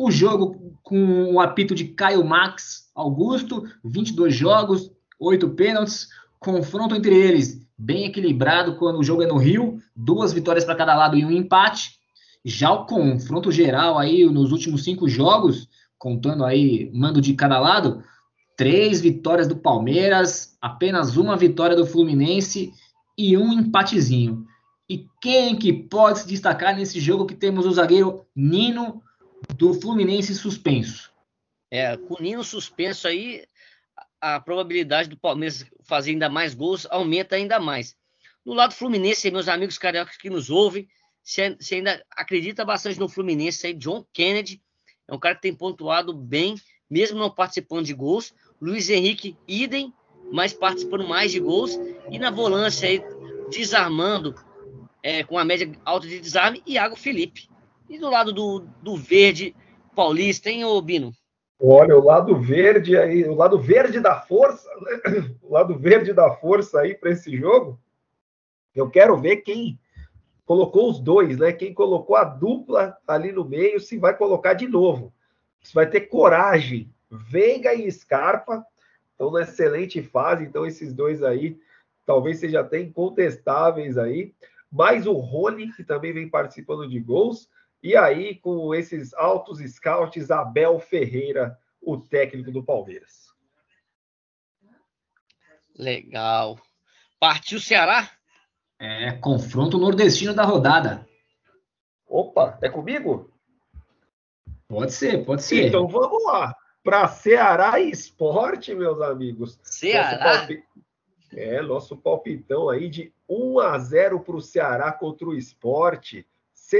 o 0.00 0.10
jogo 0.10 0.76
com 0.82 1.34
o 1.34 1.40
apito 1.40 1.74
de 1.74 1.88
Caio 1.88 2.24
Max 2.24 2.90
Augusto, 2.94 3.62
22 3.84 4.34
jogos, 4.34 4.90
8 5.20 5.50
pênaltis, 5.50 6.08
confronto 6.40 6.94
entre 6.94 7.14
eles 7.14 7.67
bem 7.78 8.06
equilibrado 8.06 8.76
quando 8.76 8.98
o 8.98 9.04
jogo 9.04 9.22
é 9.22 9.26
no 9.26 9.36
Rio, 9.36 9.80
duas 9.94 10.32
vitórias 10.32 10.64
para 10.64 10.74
cada 10.74 10.96
lado 10.96 11.16
e 11.16 11.24
um 11.24 11.30
empate. 11.30 11.92
Já 12.44 12.72
o 12.72 12.86
confronto 12.86 13.52
geral 13.52 13.98
aí 13.98 14.24
nos 14.24 14.50
últimos 14.50 14.82
cinco 14.82 15.08
jogos, 15.08 15.68
contando 15.96 16.44
aí 16.44 16.90
mando 16.92 17.20
de 17.20 17.34
cada 17.34 17.58
lado, 17.58 18.02
três 18.56 19.00
vitórias 19.00 19.46
do 19.46 19.56
Palmeiras, 19.56 20.56
apenas 20.60 21.16
uma 21.16 21.36
vitória 21.36 21.76
do 21.76 21.86
Fluminense 21.86 22.72
e 23.16 23.36
um 23.36 23.52
empatezinho. 23.52 24.44
E 24.88 25.06
quem 25.20 25.54
que 25.56 25.72
pode 25.72 26.20
se 26.20 26.28
destacar 26.28 26.74
nesse 26.74 26.98
jogo 26.98 27.26
que 27.26 27.34
temos 27.34 27.66
o 27.66 27.72
zagueiro 27.72 28.26
Nino 28.34 29.02
do 29.56 29.74
Fluminense 29.74 30.34
suspenso? 30.34 31.12
É, 31.70 31.96
com 31.96 32.14
o 32.14 32.22
Nino 32.22 32.42
suspenso 32.42 33.06
aí, 33.06 33.44
a 34.20 34.40
probabilidade 34.40 35.08
do 35.08 35.16
Palmeiras 35.16 35.64
fazer 35.84 36.10
ainda 36.10 36.28
mais 36.28 36.54
gols 36.54 36.86
aumenta 36.90 37.36
ainda 37.36 37.58
mais. 37.58 37.96
No 38.44 38.54
lado 38.54 38.74
Fluminense, 38.74 39.30
meus 39.30 39.48
amigos 39.48 39.78
cariocas 39.78 40.16
que 40.16 40.30
nos 40.30 40.50
ouvem, 40.50 40.88
se, 41.22 41.42
ainda 41.74 42.02
acredita 42.10 42.64
bastante 42.64 42.98
no 42.98 43.08
Fluminense, 43.08 43.66
aí, 43.66 43.74
John 43.74 44.04
Kennedy 44.12 44.62
é 45.06 45.14
um 45.14 45.18
cara 45.18 45.34
que 45.34 45.42
tem 45.42 45.54
pontuado 45.54 46.14
bem, 46.14 46.54
mesmo 46.88 47.18
não 47.18 47.30
participando 47.30 47.84
de 47.84 47.94
gols. 47.94 48.34
Luiz 48.60 48.88
Henrique, 48.90 49.36
idem, 49.46 49.92
mas 50.32 50.52
participando 50.52 51.06
mais 51.06 51.32
de 51.32 51.40
gols. 51.40 51.78
E 52.10 52.18
na 52.18 52.30
volância 52.30 52.88
aí, 52.88 53.02
desarmando, 53.50 54.34
é, 55.02 55.24
com 55.24 55.38
a 55.38 55.44
média 55.44 55.70
alta 55.84 56.06
de 56.06 56.20
desarme, 56.20 56.62
Iago 56.66 56.96
Felipe. 56.96 57.48
E 57.88 57.98
do 57.98 58.10
lado 58.10 58.32
do, 58.32 58.60
do 58.82 58.96
verde 58.96 59.54
paulista, 59.94 60.50
hein, 60.50 60.64
ô 60.64 60.80
Bino? 60.82 61.12
Olha, 61.60 61.96
o 61.96 62.04
lado 62.04 62.40
verde 62.40 62.96
aí, 62.96 63.24
o 63.24 63.34
lado 63.34 63.58
verde 63.58 63.98
da 63.98 64.20
força, 64.20 64.68
né? 64.80 65.36
o 65.42 65.52
lado 65.52 65.76
verde 65.76 66.12
da 66.12 66.30
força 66.34 66.80
aí 66.80 66.94
para 66.94 67.10
esse 67.10 67.36
jogo. 67.36 67.80
Eu 68.74 68.88
quero 68.88 69.16
ver 69.16 69.38
quem 69.38 69.78
colocou 70.46 70.88
os 70.88 71.00
dois, 71.00 71.36
né? 71.36 71.52
Quem 71.52 71.74
colocou 71.74 72.14
a 72.14 72.22
dupla 72.22 72.96
ali 73.06 73.32
no 73.32 73.44
meio, 73.44 73.80
se 73.80 73.98
vai 73.98 74.16
colocar 74.16 74.54
de 74.54 74.68
novo. 74.68 75.12
Se 75.60 75.74
vai 75.74 75.88
ter 75.88 76.02
coragem. 76.02 76.94
Veiga 77.10 77.74
e 77.74 77.90
Scarpa 77.90 78.64
estão 79.10 79.32
na 79.32 79.42
excelente 79.42 80.00
fase, 80.02 80.44
então 80.44 80.64
esses 80.64 80.94
dois 80.94 81.22
aí 81.22 81.58
talvez 82.06 82.38
sejam 82.38 82.62
até 82.62 82.80
incontestáveis 82.80 83.98
aí. 83.98 84.32
Mais 84.70 85.06
o 85.06 85.12
Rony, 85.12 85.72
que 85.72 85.82
também 85.82 86.12
vem 86.12 86.28
participando 86.28 86.88
de 86.88 87.00
gols. 87.00 87.50
E 87.82 87.96
aí, 87.96 88.34
com 88.36 88.74
esses 88.74 89.14
altos 89.14 89.60
scouts, 89.60 90.30
Abel 90.30 90.78
Ferreira, 90.80 91.58
o 91.80 91.96
técnico 91.96 92.50
do 92.50 92.62
Palmeiras. 92.62 93.28
Legal. 95.76 96.58
Partiu 97.20 97.60
Ceará? 97.60 98.10
É, 98.80 99.12
confronto 99.12 99.78
nordestino 99.78 100.34
da 100.34 100.44
rodada. 100.44 101.06
Opa, 102.06 102.58
é 102.62 102.68
comigo? 102.68 103.32
Pode 104.66 104.92
ser, 104.92 105.24
pode 105.24 105.42
ser. 105.42 105.68
Então 105.68 105.86
vamos 105.88 106.24
lá. 106.24 106.54
Para 106.82 107.08
Ceará 107.08 107.78
e 107.80 107.90
Esporte, 107.90 108.74
meus 108.74 109.00
amigos. 109.00 109.58
Ceará? 109.62 110.46
Nosso 110.46 110.52
é, 111.32 111.60
nosso 111.60 111.96
palpitão 111.96 112.68
aí 112.68 112.88
de 112.88 113.12
1 113.28 113.58
a 113.60 113.78
0 113.78 114.20
para 114.20 114.36
o 114.36 114.40
Ceará 114.40 114.92
contra 114.92 115.28
o 115.28 115.34
Esporte. 115.34 116.26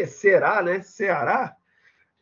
Será, 0.06 0.62
né? 0.62 0.82
Ceará. 0.82 1.56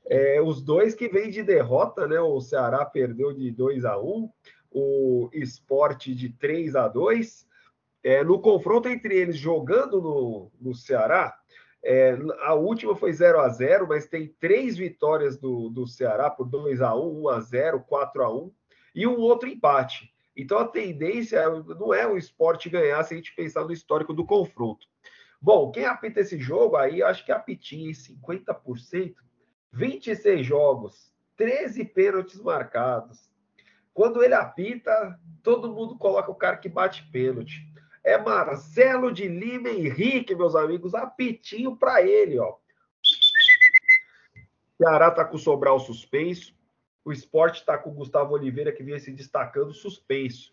É, 0.08 0.40
os 0.40 0.62
dois 0.62 0.94
que 0.94 1.08
vêm 1.08 1.30
de 1.30 1.42
derrota, 1.42 2.06
né? 2.06 2.20
O 2.20 2.40
Ceará 2.40 2.84
perdeu 2.84 3.32
de 3.32 3.50
2 3.50 3.84
a 3.84 3.98
1 3.98 4.30
o 4.70 5.30
esporte 5.32 6.14
de 6.14 6.28
3 6.28 6.76
a 6.76 6.86
2 6.86 7.46
é, 8.04 8.22
No 8.22 8.40
confronto 8.40 8.88
entre 8.88 9.16
eles, 9.16 9.36
jogando 9.36 10.00
no, 10.00 10.52
no 10.60 10.74
Ceará, 10.74 11.36
é, 11.82 12.16
a 12.42 12.54
última 12.54 12.94
foi 12.94 13.12
0 13.12 13.40
a 13.40 13.48
0 13.48 13.88
mas 13.88 14.06
tem 14.06 14.28
três 14.40 14.76
vitórias 14.76 15.36
do, 15.38 15.68
do 15.70 15.86
Ceará 15.86 16.30
por 16.30 16.48
2 16.48 16.80
a 16.82 16.94
1 16.94 17.22
1 17.22 17.28
a 17.28 17.40
0 17.40 17.80
4 17.80 18.22
a 18.22 18.32
1 18.32 18.52
e 18.94 19.06
um 19.06 19.18
outro 19.18 19.48
empate. 19.48 20.12
Então 20.36 20.58
a 20.58 20.68
tendência 20.68 21.48
não 21.48 21.92
é 21.92 22.06
o 22.06 22.16
esporte 22.16 22.68
ganhar 22.68 23.02
se 23.02 23.14
a 23.14 23.16
gente 23.16 23.34
pensar 23.34 23.64
no 23.64 23.72
histórico 23.72 24.12
do 24.12 24.24
confronto. 24.24 24.86
Bom, 25.46 25.70
quem 25.70 25.84
apita 25.84 26.18
esse 26.18 26.36
jogo 26.40 26.74
aí, 26.74 27.04
acho 27.04 27.24
que 27.24 27.30
apitinha 27.30 27.88
em 27.88 27.92
50%, 27.92 29.14
26 29.70 30.44
jogos, 30.44 31.14
13 31.36 31.84
pênaltis 31.84 32.40
marcados. 32.40 33.30
Quando 33.94 34.24
ele 34.24 34.34
apita, 34.34 35.16
todo 35.44 35.72
mundo 35.72 35.96
coloca 35.96 36.32
o 36.32 36.34
cara 36.34 36.56
que 36.56 36.68
bate 36.68 37.08
pênalti. 37.12 37.64
É 38.02 38.18
Marcelo 38.18 39.12
de 39.12 39.28
Lima 39.28 39.68
Henrique, 39.68 40.34
meus 40.34 40.56
amigos, 40.56 40.96
apitinho 40.96 41.76
para 41.76 42.02
ele, 42.02 42.40
ó. 42.40 42.56
Ceará 44.76 45.12
tá 45.12 45.24
com 45.24 45.36
o 45.36 45.38
Sobral 45.38 45.78
suspenso. 45.78 46.56
O 47.04 47.12
esporte 47.12 47.60
está 47.60 47.78
com 47.78 47.90
o 47.90 47.94
Gustavo 47.94 48.34
Oliveira, 48.34 48.72
que 48.72 48.82
vinha 48.82 48.98
se 48.98 49.12
destacando 49.12 49.72
suspenso. 49.72 50.52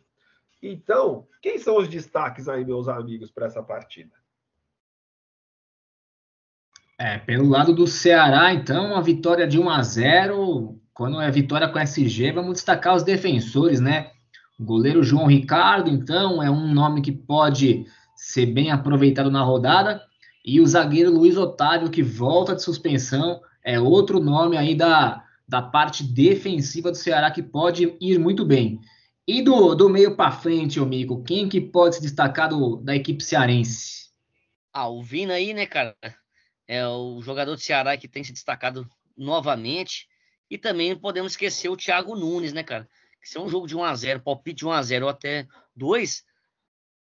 Então, 0.61 1.27
quem 1.41 1.57
são 1.57 1.77
os 1.77 1.87
destaques 1.87 2.47
aí, 2.47 2.63
meus 2.63 2.87
amigos, 2.87 3.31
para 3.31 3.47
essa 3.47 3.63
partida? 3.63 4.22
É, 7.03 7.17
pelo 7.17 7.49
lado 7.49 7.73
do 7.73 7.85
Ceará, 7.85 8.53
então, 8.53 8.95
a 8.95 9.01
vitória 9.01 9.45
de 9.45 9.59
1 9.59 9.69
a 9.69 9.83
0 9.83 10.79
Quando 10.93 11.19
é 11.19 11.29
vitória 11.29 11.67
com 11.67 11.77
SG, 11.77 12.31
vamos 12.31 12.53
destacar 12.53 12.95
os 12.95 13.03
defensores, 13.03 13.81
né? 13.81 14.09
O 14.57 14.63
goleiro 14.63 15.03
João 15.03 15.25
Ricardo, 15.25 15.89
então, 15.89 16.41
é 16.41 16.49
um 16.49 16.73
nome 16.73 17.01
que 17.01 17.11
pode 17.11 17.85
ser 18.15 18.45
bem 18.45 18.71
aproveitado 18.71 19.29
na 19.29 19.43
rodada. 19.43 20.01
E 20.45 20.61
o 20.61 20.65
zagueiro 20.65 21.11
Luiz 21.11 21.35
Otávio, 21.35 21.89
que 21.89 22.01
volta 22.01 22.55
de 22.55 22.63
suspensão, 22.63 23.41
é 23.65 23.77
outro 23.77 24.21
nome 24.21 24.55
aí 24.55 24.73
da, 24.73 25.25
da 25.45 25.61
parte 25.61 26.05
defensiva 26.05 26.89
do 26.89 26.95
Ceará 26.95 27.29
que 27.31 27.43
pode 27.43 27.97
ir 27.99 28.17
muito 28.17 28.45
bem. 28.45 28.79
E 29.27 29.41
do, 29.41 29.75
do 29.75 29.89
meio 29.89 30.15
para 30.15 30.31
frente, 30.31 30.79
ô 30.79 30.85
Mico, 30.85 31.21
quem 31.21 31.49
que 31.49 31.59
pode 31.59 31.95
se 31.95 32.01
destacar 32.01 32.47
do, 32.47 32.77
da 32.77 32.95
equipe 32.95 33.21
cearense? 33.21 34.03
Ah, 34.71 34.87
o 34.87 35.03
Vina 35.03 35.33
aí, 35.33 35.53
né, 35.53 35.65
cara? 35.65 35.97
É 36.67 36.87
o 36.87 37.21
jogador 37.21 37.55
do 37.55 37.61
Ceará 37.61 37.97
que 37.97 38.07
tem 38.07 38.23
se 38.23 38.33
destacado 38.33 38.89
novamente. 39.17 40.07
E 40.49 40.57
também 40.57 40.95
podemos 40.95 41.33
esquecer 41.33 41.69
o 41.69 41.77
Thiago 41.77 42.15
Nunes, 42.15 42.53
né, 42.53 42.63
cara? 42.63 42.87
Que 43.21 43.29
se 43.29 43.37
é 43.37 43.41
um 43.41 43.49
jogo 43.49 43.67
de 43.67 43.75
1x0, 43.75 44.21
palpite 44.21 44.59
de 44.59 44.65
1x0 44.65 45.03
ou 45.03 45.09
até 45.09 45.47
2, 45.75 46.23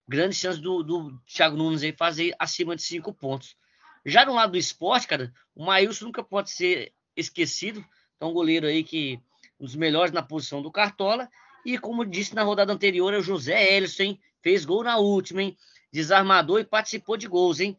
grande 0.08 0.34
chance 0.34 0.60
do, 0.60 0.82
do 0.82 1.20
Thiago 1.26 1.56
Nunes 1.56 1.82
aí 1.82 1.92
fazer 1.92 2.34
acima 2.38 2.74
de 2.74 2.82
5 2.82 3.12
pontos. 3.12 3.56
Já 4.04 4.24
no 4.24 4.34
lado 4.34 4.52
do 4.52 4.58
esporte, 4.58 5.06
cara, 5.06 5.32
o 5.54 5.64
Maílson 5.64 6.06
nunca 6.06 6.22
pode 6.22 6.50
ser 6.50 6.92
esquecido. 7.14 7.84
É 8.20 8.24
um 8.24 8.32
goleiro 8.32 8.66
aí 8.66 8.82
que 8.82 9.20
um 9.60 9.64
dos 9.66 9.76
melhores 9.76 10.12
na 10.12 10.22
posição 10.22 10.62
do 10.62 10.72
Cartola. 10.72 11.28
E 11.64 11.76
como 11.78 12.04
disse 12.06 12.34
na 12.34 12.42
rodada 12.42 12.72
anterior, 12.72 13.12
é 13.12 13.18
o 13.18 13.22
José 13.22 13.76
Ellison, 13.76 14.04
hein? 14.04 14.20
Fez 14.40 14.64
gol 14.64 14.82
na 14.82 14.96
última, 14.96 15.42
hein? 15.42 15.56
Desarmador 15.92 16.60
e 16.60 16.64
participou 16.64 17.16
de 17.16 17.26
gols, 17.26 17.60
hein? 17.60 17.76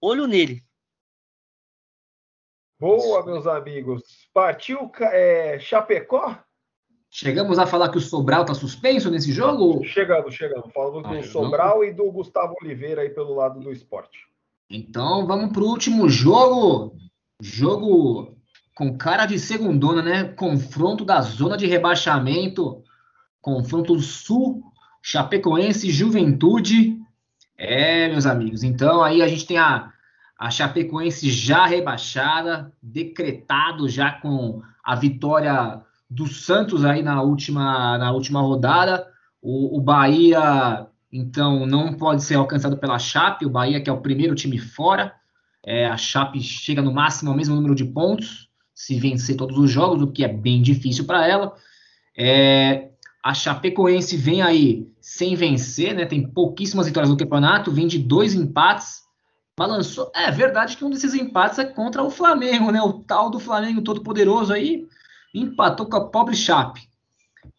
Olho 0.00 0.26
nele. 0.26 0.62
Boa, 2.82 3.24
meus 3.24 3.46
amigos. 3.46 4.02
Partiu 4.34 4.90
é, 5.02 5.56
Chapecó? 5.60 6.36
Chegamos 7.08 7.56
a 7.56 7.64
falar 7.64 7.88
que 7.90 7.98
o 7.98 8.00
Sobral 8.00 8.40
está 8.40 8.54
suspenso 8.54 9.08
nesse 9.08 9.30
jogo? 9.30 9.84
Chegamos, 9.84 10.34
chegamos. 10.34 10.72
Falamos 10.72 11.04
ah, 11.04 11.14
do 11.14 11.22
Sobral 11.22 11.84
e 11.84 11.92
do 11.92 12.10
Gustavo 12.10 12.56
Oliveira 12.60 13.02
aí 13.02 13.10
pelo 13.10 13.36
lado 13.36 13.60
do 13.60 13.70
esporte. 13.70 14.26
Então 14.68 15.24
vamos 15.28 15.52
para 15.52 15.62
o 15.62 15.68
último 15.68 16.08
jogo. 16.08 16.96
Jogo 17.40 18.36
com 18.74 18.98
cara 18.98 19.26
de 19.26 19.38
segundona, 19.38 20.02
né? 20.02 20.24
Confronto 20.24 21.04
da 21.04 21.20
zona 21.20 21.56
de 21.56 21.68
rebaixamento. 21.68 22.82
Confronto 23.40 23.96
sul, 24.00 24.60
Chapecoense 25.00 25.88
Juventude. 25.88 26.98
É, 27.56 28.08
meus 28.08 28.26
amigos. 28.26 28.64
Então 28.64 29.04
aí 29.04 29.22
a 29.22 29.28
gente 29.28 29.46
tem 29.46 29.56
a 29.56 29.91
a 30.42 30.50
Chapecoense 30.50 31.30
já 31.30 31.66
rebaixada, 31.66 32.72
decretado 32.82 33.88
já 33.88 34.10
com 34.10 34.60
a 34.82 34.96
vitória 34.96 35.80
do 36.10 36.26
Santos 36.26 36.84
aí 36.84 37.00
na 37.00 37.22
última, 37.22 37.96
na 37.96 38.10
última 38.10 38.40
rodada. 38.40 39.06
O, 39.40 39.78
o 39.78 39.80
Bahia, 39.80 40.88
então, 41.12 41.64
não 41.64 41.92
pode 41.92 42.24
ser 42.24 42.34
alcançado 42.34 42.76
pela 42.76 42.98
Chape. 42.98 43.46
O 43.46 43.50
Bahia, 43.50 43.80
que 43.80 43.88
é 43.88 43.92
o 43.92 44.00
primeiro 44.00 44.34
time 44.34 44.58
fora. 44.58 45.14
É, 45.64 45.86
a 45.86 45.96
Chape 45.96 46.40
chega 46.40 46.82
no 46.82 46.92
máximo 46.92 47.30
ao 47.30 47.36
mesmo 47.36 47.54
número 47.54 47.76
de 47.76 47.84
pontos, 47.84 48.48
se 48.74 48.98
vencer 48.98 49.36
todos 49.36 49.56
os 49.56 49.70
jogos, 49.70 50.02
o 50.02 50.10
que 50.10 50.24
é 50.24 50.28
bem 50.28 50.60
difícil 50.60 51.04
para 51.04 51.24
ela. 51.24 51.54
É, 52.18 52.88
A 53.24 53.32
Chapecoense 53.32 54.16
vem 54.16 54.42
aí 54.42 54.88
sem 55.00 55.36
vencer, 55.36 55.94
né? 55.94 56.04
Tem 56.04 56.26
pouquíssimas 56.26 56.88
vitórias 56.88 57.10
no 57.10 57.16
campeonato, 57.16 57.70
vem 57.70 57.86
de 57.86 58.00
dois 58.00 58.34
empates. 58.34 59.01
Balançou. 59.58 60.10
É 60.14 60.30
verdade 60.30 60.76
que 60.76 60.84
um 60.84 60.90
desses 60.90 61.14
empates 61.14 61.58
é 61.58 61.64
contra 61.64 62.02
o 62.02 62.10
Flamengo, 62.10 62.70
né? 62.70 62.80
O 62.80 62.94
tal 63.04 63.30
do 63.30 63.38
Flamengo 63.38 63.82
todo 63.82 64.02
poderoso 64.02 64.52
aí 64.52 64.86
empatou 65.34 65.86
com 65.86 65.96
a 65.96 66.08
pobre 66.08 66.34
Chape. 66.34 66.88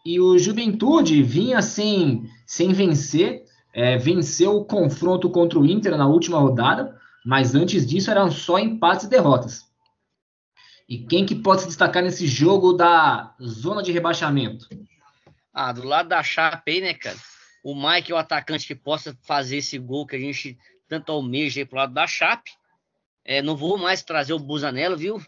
E 0.06 0.20
o 0.20 0.38
Juventude 0.38 1.22
vinha 1.22 1.62
sem, 1.62 2.30
sem 2.46 2.74
vencer, 2.74 3.46
é, 3.74 3.98
venceu 3.98 4.58
o 4.58 4.66
confronto 4.66 5.30
contra 5.30 5.60
o 5.60 5.66
Inter 5.66 5.98
na 5.98 6.08
última 6.08 6.40
rodada, 6.40 7.00
mas 7.26 7.56
antes 7.56 7.86
disso 7.86 8.12
eram 8.12 8.32
só 8.32 8.60
empates 8.60 9.06
e 9.06 9.10
derrotas. 9.10 9.62
E 10.88 11.00
quem 11.00 11.26
que 11.26 11.36
pode 11.36 11.62
se 11.62 11.68
destacar 11.68 12.04
nesse 12.04 12.28
jogo 12.28 12.74
da 12.74 13.34
zona 13.42 13.82
de 13.82 13.92
rebaixamento? 13.92 14.68
Ah, 15.54 15.72
do 15.72 15.84
lado 15.84 16.10
da 16.10 16.22
Chape 16.22 16.82
né, 16.82 16.94
cara? 16.94 17.18
O 17.64 17.74
Mike 17.74 18.12
é 18.12 18.16
o 18.16 18.18
atacante 18.18 18.68
que 18.68 18.76
possa 18.76 19.18
fazer 19.22 19.58
esse 19.58 19.78
gol 19.78 20.06
que 20.06 20.16
a 20.18 20.20
gente 20.20 20.58
tanto 20.94 21.12
almeja 21.12 21.62
aí 21.62 21.66
pro 21.66 21.78
lado 21.78 21.94
da 21.94 22.08
Chape. 22.08 22.52
É, 23.26 23.42
não 23.42 23.56
vou 23.56 23.78
mais 23.78 24.04
trazer 24.04 24.34
o 24.34 24.40
Busanello, 24.40 24.98
viu? 24.98 25.22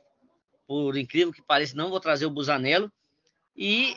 Por 0.67 0.97
incrível 0.97 1.32
que 1.34 1.41
pareça, 1.41 1.75
não 1.75 1.89
vou 1.89 1.99
trazer 1.99 2.25
o 2.25 2.30
Busanello. 2.30 2.91
E 3.56 3.95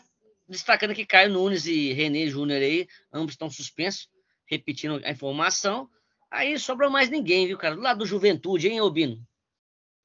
destacando 0.48 0.94
que 0.94 1.07
Caio 1.07 1.33
Nunes 1.33 1.66
e 1.66 1.92
René 1.92 2.26
Júnior 2.26 2.61
aí, 2.61 2.87
ambos 3.12 3.33
estão 3.33 3.50
suspensos, 3.50 4.09
repetindo 4.46 5.00
a 5.04 5.11
informação. 5.11 5.88
Aí 6.31 6.59
sobrou 6.59 6.90
mais 6.90 7.11
ninguém, 7.11 7.46
viu, 7.46 7.59
cara? 7.59 7.74
Do 7.74 7.83
lado 7.83 7.98
do 7.98 8.07
Juventude, 8.07 8.68
hein, 8.68 8.81
Obino? 8.81 9.18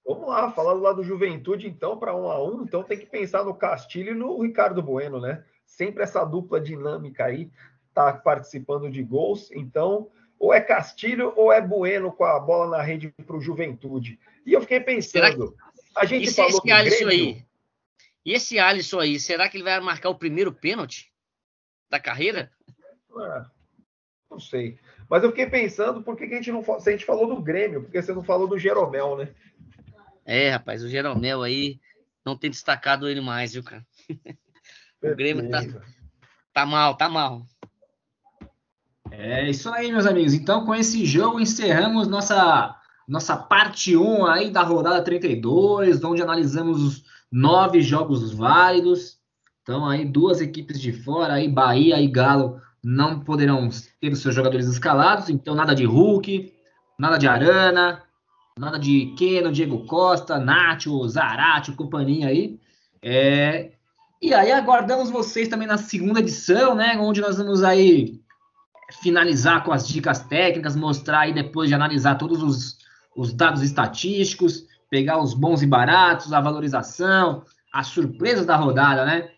Vamos 0.05 0.27
lá, 0.27 0.51
falar 0.51 0.73
do 0.73 0.81
lado 0.81 0.97
do 0.97 1.03
Juventude, 1.03 1.67
então, 1.67 1.97
para 1.97 2.15
um 2.15 2.29
a 2.29 2.43
um. 2.43 2.63
Então 2.63 2.83
tem 2.83 2.97
que 2.97 3.05
pensar 3.05 3.45
no 3.45 3.55
Castilho 3.55 4.11
e 4.11 4.15
no 4.15 4.41
Ricardo 4.41 4.81
Bueno, 4.81 5.19
né? 5.19 5.43
sempre 5.65 6.03
essa 6.03 6.23
dupla 6.23 6.61
dinâmica 6.61 7.25
aí 7.25 7.49
tá 7.93 8.13
participando 8.13 8.89
de 8.89 9.03
gols. 9.03 9.51
Então, 9.51 10.09
ou 10.43 10.53
é 10.53 10.59
Castilho 10.59 11.31
ou 11.37 11.53
é 11.53 11.61
Bueno 11.61 12.11
com 12.11 12.25
a 12.25 12.37
bola 12.37 12.77
na 12.77 12.83
rede 12.83 13.13
para 13.25 13.37
o 13.37 13.39
Juventude. 13.39 14.19
E 14.45 14.51
eu 14.51 14.59
fiquei 14.59 14.81
pensando, 14.81 15.53
que... 15.53 15.57
a 15.95 16.03
gente 16.03 16.27
e 16.29 16.33
falou 16.33 16.49
esse 16.49 16.69
Alisson 16.69 17.07
aí? 17.07 17.45
E 18.25 18.33
esse 18.33 18.59
Alisson 18.59 18.99
aí, 18.99 19.17
será 19.21 19.47
que 19.47 19.55
ele 19.55 19.63
vai 19.63 19.79
marcar 19.79 20.09
o 20.09 20.17
primeiro 20.17 20.51
pênalti 20.51 21.09
da 21.89 21.97
carreira? 21.97 22.51
Ah, 23.15 23.49
não 24.29 24.37
sei. 24.37 24.77
Mas 25.09 25.23
eu 25.23 25.29
fiquei 25.29 25.45
pensando, 25.45 26.03
por 26.03 26.17
que, 26.17 26.27
que 26.27 26.33
a 26.33 26.37
gente 26.37 26.51
não 26.51 26.61
se 26.61 26.89
a 26.89 26.91
gente 26.91 27.05
falou 27.05 27.25
do 27.25 27.41
Grêmio, 27.41 27.83
porque 27.83 28.01
você 28.01 28.13
não 28.13 28.21
falou 28.21 28.45
do 28.45 28.59
Jeromel, 28.59 29.15
né? 29.15 29.33
É, 30.25 30.49
rapaz, 30.49 30.83
o 30.83 30.89
Jeromel 30.89 31.41
aí 31.41 31.79
não 32.25 32.37
tem 32.37 32.49
destacado 32.49 33.07
ele 33.07 33.21
mais, 33.21 33.53
viu, 33.53 33.63
cara? 33.63 33.85
O 35.01 35.15
Grêmio 35.15 35.49
tá, 35.49 35.59
tá 36.53 36.65
mal, 36.65 36.95
tá 36.95 37.09
mal. 37.09 37.45
É 39.15 39.47
isso 39.47 39.69
aí, 39.69 39.91
meus 39.91 40.07
amigos. 40.07 40.33
Então, 40.33 40.65
com 40.65 40.73
esse 40.73 41.05
jogo, 41.05 41.39
encerramos 41.39 42.07
nossa, 42.07 42.75
nossa 43.07 43.37
parte 43.37 43.95
1 43.95 44.25
aí 44.25 44.49
da 44.49 44.63
rodada 44.63 45.03
32, 45.03 46.03
onde 46.03 46.21
analisamos 46.21 46.81
os 46.81 47.03
nove 47.31 47.79
jogos 47.81 48.33
válidos. 48.33 49.19
Então, 49.61 49.85
aí, 49.85 50.03
duas 50.03 50.41
equipes 50.41 50.81
de 50.81 50.91
fora, 50.91 51.33
aí 51.33 51.47
Bahia 51.47 52.01
e 52.01 52.07
Galo 52.07 52.59
não 52.83 53.19
poderão 53.19 53.69
ter 54.01 54.11
os 54.11 54.19
seus 54.19 54.33
jogadores 54.33 54.67
escalados. 54.67 55.29
Então, 55.29 55.53
nada 55.53 55.75
de 55.75 55.85
Hulk, 55.85 56.51
nada 56.99 57.17
de 57.17 57.27
Arana, 57.27 58.01
nada 58.57 58.79
de 58.79 59.13
Keno, 59.15 59.51
Diego 59.51 59.85
Costa, 59.85 60.39
Nacho, 60.39 61.07
Zarate, 61.07 61.71
companhia 61.73 62.29
aí. 62.29 62.59
É, 62.99 63.73
e 64.19 64.33
aí 64.33 64.51
aguardamos 64.51 65.11
vocês 65.11 65.47
também 65.47 65.67
na 65.67 65.77
segunda 65.77 66.19
edição, 66.19 66.73
né? 66.73 66.97
Onde 66.97 67.21
nós 67.21 67.37
vamos 67.37 67.63
aí 67.63 68.22
finalizar 69.01 69.63
com 69.63 69.71
as 69.71 69.87
dicas 69.87 70.19
técnicas, 70.19 70.75
mostrar 70.75 71.21
aí 71.21 71.33
depois 71.33 71.69
de 71.69 71.75
analisar 71.75 72.15
todos 72.15 72.43
os, 72.43 72.77
os 73.15 73.33
dados 73.33 73.61
estatísticos, 73.61 74.67
pegar 74.89 75.21
os 75.21 75.33
bons 75.33 75.61
e 75.61 75.67
baratos, 75.67 76.33
a 76.33 76.39
valorização, 76.39 77.43
as 77.71 77.87
surpresas 77.87 78.45
da 78.45 78.55
rodada, 78.55 79.05
né? 79.05 79.31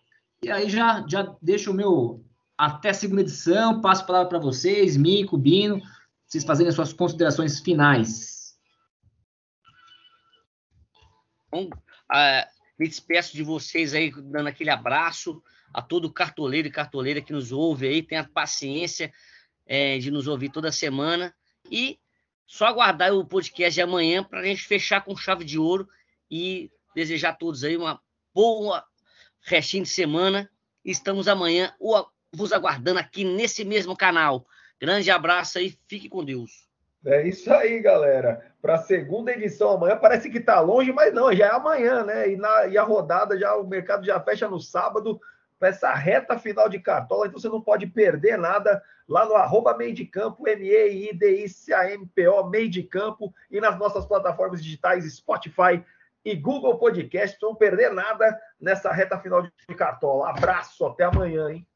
E 0.44 0.52
aí 0.52 0.70
já, 0.70 1.04
já 1.08 1.36
deixo 1.42 1.72
o 1.72 1.74
meu 1.74 2.24
até 2.58 2.94
segunda 2.94 3.22
edição, 3.22 3.82
passo 3.82 4.04
a 4.04 4.06
palavra 4.06 4.30
para 4.30 4.40
vocês, 4.40 4.98
Mico, 4.98 5.38
Bino, 5.38 5.82
vocês 6.28 6.44
fazerem 6.44 6.70
as 6.70 6.76
suas 6.76 6.94
considerações 6.94 7.60
finais. 7.60 8.56
Bom, 11.52 11.66
uh, 11.66 12.56
me 12.78 12.88
despeço 12.88 13.34
de 13.36 13.44
vocês 13.44 13.94
aí, 13.94 14.12
dando 14.12 14.48
aquele 14.48 14.70
abraço 14.70 15.42
a 15.74 15.82
todo 15.82 16.12
cartoleiro 16.12 16.68
e 16.68 16.72
cartoleira 16.72 17.22
que 17.22 17.34
nos 17.34 17.52
ouve 17.52 17.88
aí, 17.88 18.02
tenha 18.02 18.24
paciência 18.24 19.12
é, 19.66 19.98
de 19.98 20.12
nos 20.12 20.28
ouvir 20.28 20.50
toda 20.50 20.72
semana. 20.72 21.34
E 21.70 22.00
só 22.46 22.66
aguardar 22.66 23.14
o 23.14 23.26
podcast 23.26 23.74
de 23.74 23.82
amanhã 23.82 24.24
para 24.24 24.42
a 24.42 24.44
gente 24.44 24.64
fechar 24.64 25.04
com 25.04 25.16
chave 25.16 25.44
de 25.44 25.58
ouro 25.58 25.88
e 26.30 26.72
desejar 26.94 27.30
a 27.30 27.36
todos 27.36 27.64
aí 27.64 27.76
uma 27.76 28.00
boa 28.34 28.84
restinho 29.42 29.84
de 29.84 29.90
semana. 29.90 30.50
Estamos 30.84 31.28
amanhã 31.28 31.74
vos 32.32 32.54
aguardando 32.54 33.00
aqui 33.00 33.24
nesse 33.24 33.66
mesmo 33.66 33.96
canal. 33.96 34.46
Grande 34.80 35.10
abraço 35.10 35.58
aí, 35.58 35.78
fique 35.88 36.10
com 36.10 36.24
Deus. 36.24 36.66
É 37.06 37.28
isso 37.28 37.54
aí, 37.54 37.80
galera. 37.80 38.54
Para 38.62 38.76
a 38.76 38.80
segunda 38.80 39.32
edição 39.32 39.70
amanhã, 39.70 39.96
parece 39.96 40.30
que 40.30 40.40
está 40.40 40.60
longe, 40.60 40.92
mas 40.92 41.14
não, 41.14 41.34
já 41.34 41.46
é 41.46 41.52
amanhã, 41.52 42.04
né? 42.04 42.32
E, 42.32 42.36
na, 42.36 42.68
e 42.68 42.78
a 42.78 42.84
rodada, 42.84 43.38
já 43.38 43.56
o 43.56 43.68
mercado 43.68 44.04
já 44.06 44.20
fecha 44.20 44.50
no 44.50 44.60
sábado, 44.60 45.20
para 45.60 45.70
essa 45.70 45.94
reta 45.94 46.38
final 46.38 46.68
de 46.68 46.80
cartola, 46.80 47.28
então 47.28 47.40
você 47.40 47.50
não 47.50 47.62
pode 47.62 47.88
perder 47.88 48.38
nada 48.38 48.82
lá 49.08 49.26
no 49.26 49.36
arroba 49.36 49.78
meio 49.78 49.94
de 49.94 50.06
campo, 50.06 50.48
M-E-I-D-I-C-A-M-P-O, 50.48 52.50
meio 52.50 52.70
de 52.70 52.84
campo, 52.84 53.34
e 53.50 53.62
nas 53.62 53.78
nossas 53.78 54.06
plataformas 54.06 54.64
digitais 54.64 55.12
Spotify 55.16 55.84
e 56.24 56.36
Google 56.36 56.78
Podcast. 56.78 57.38
Não 57.42 57.56
perder 57.56 57.92
nada 57.92 58.40
nessa 58.60 58.92
reta 58.92 59.20
final 59.20 59.42
de 59.42 59.52
cartola. 59.76 60.30
Abraço, 60.30 60.86
até 60.86 61.04
amanhã, 61.04 61.52
hein? 61.52 61.68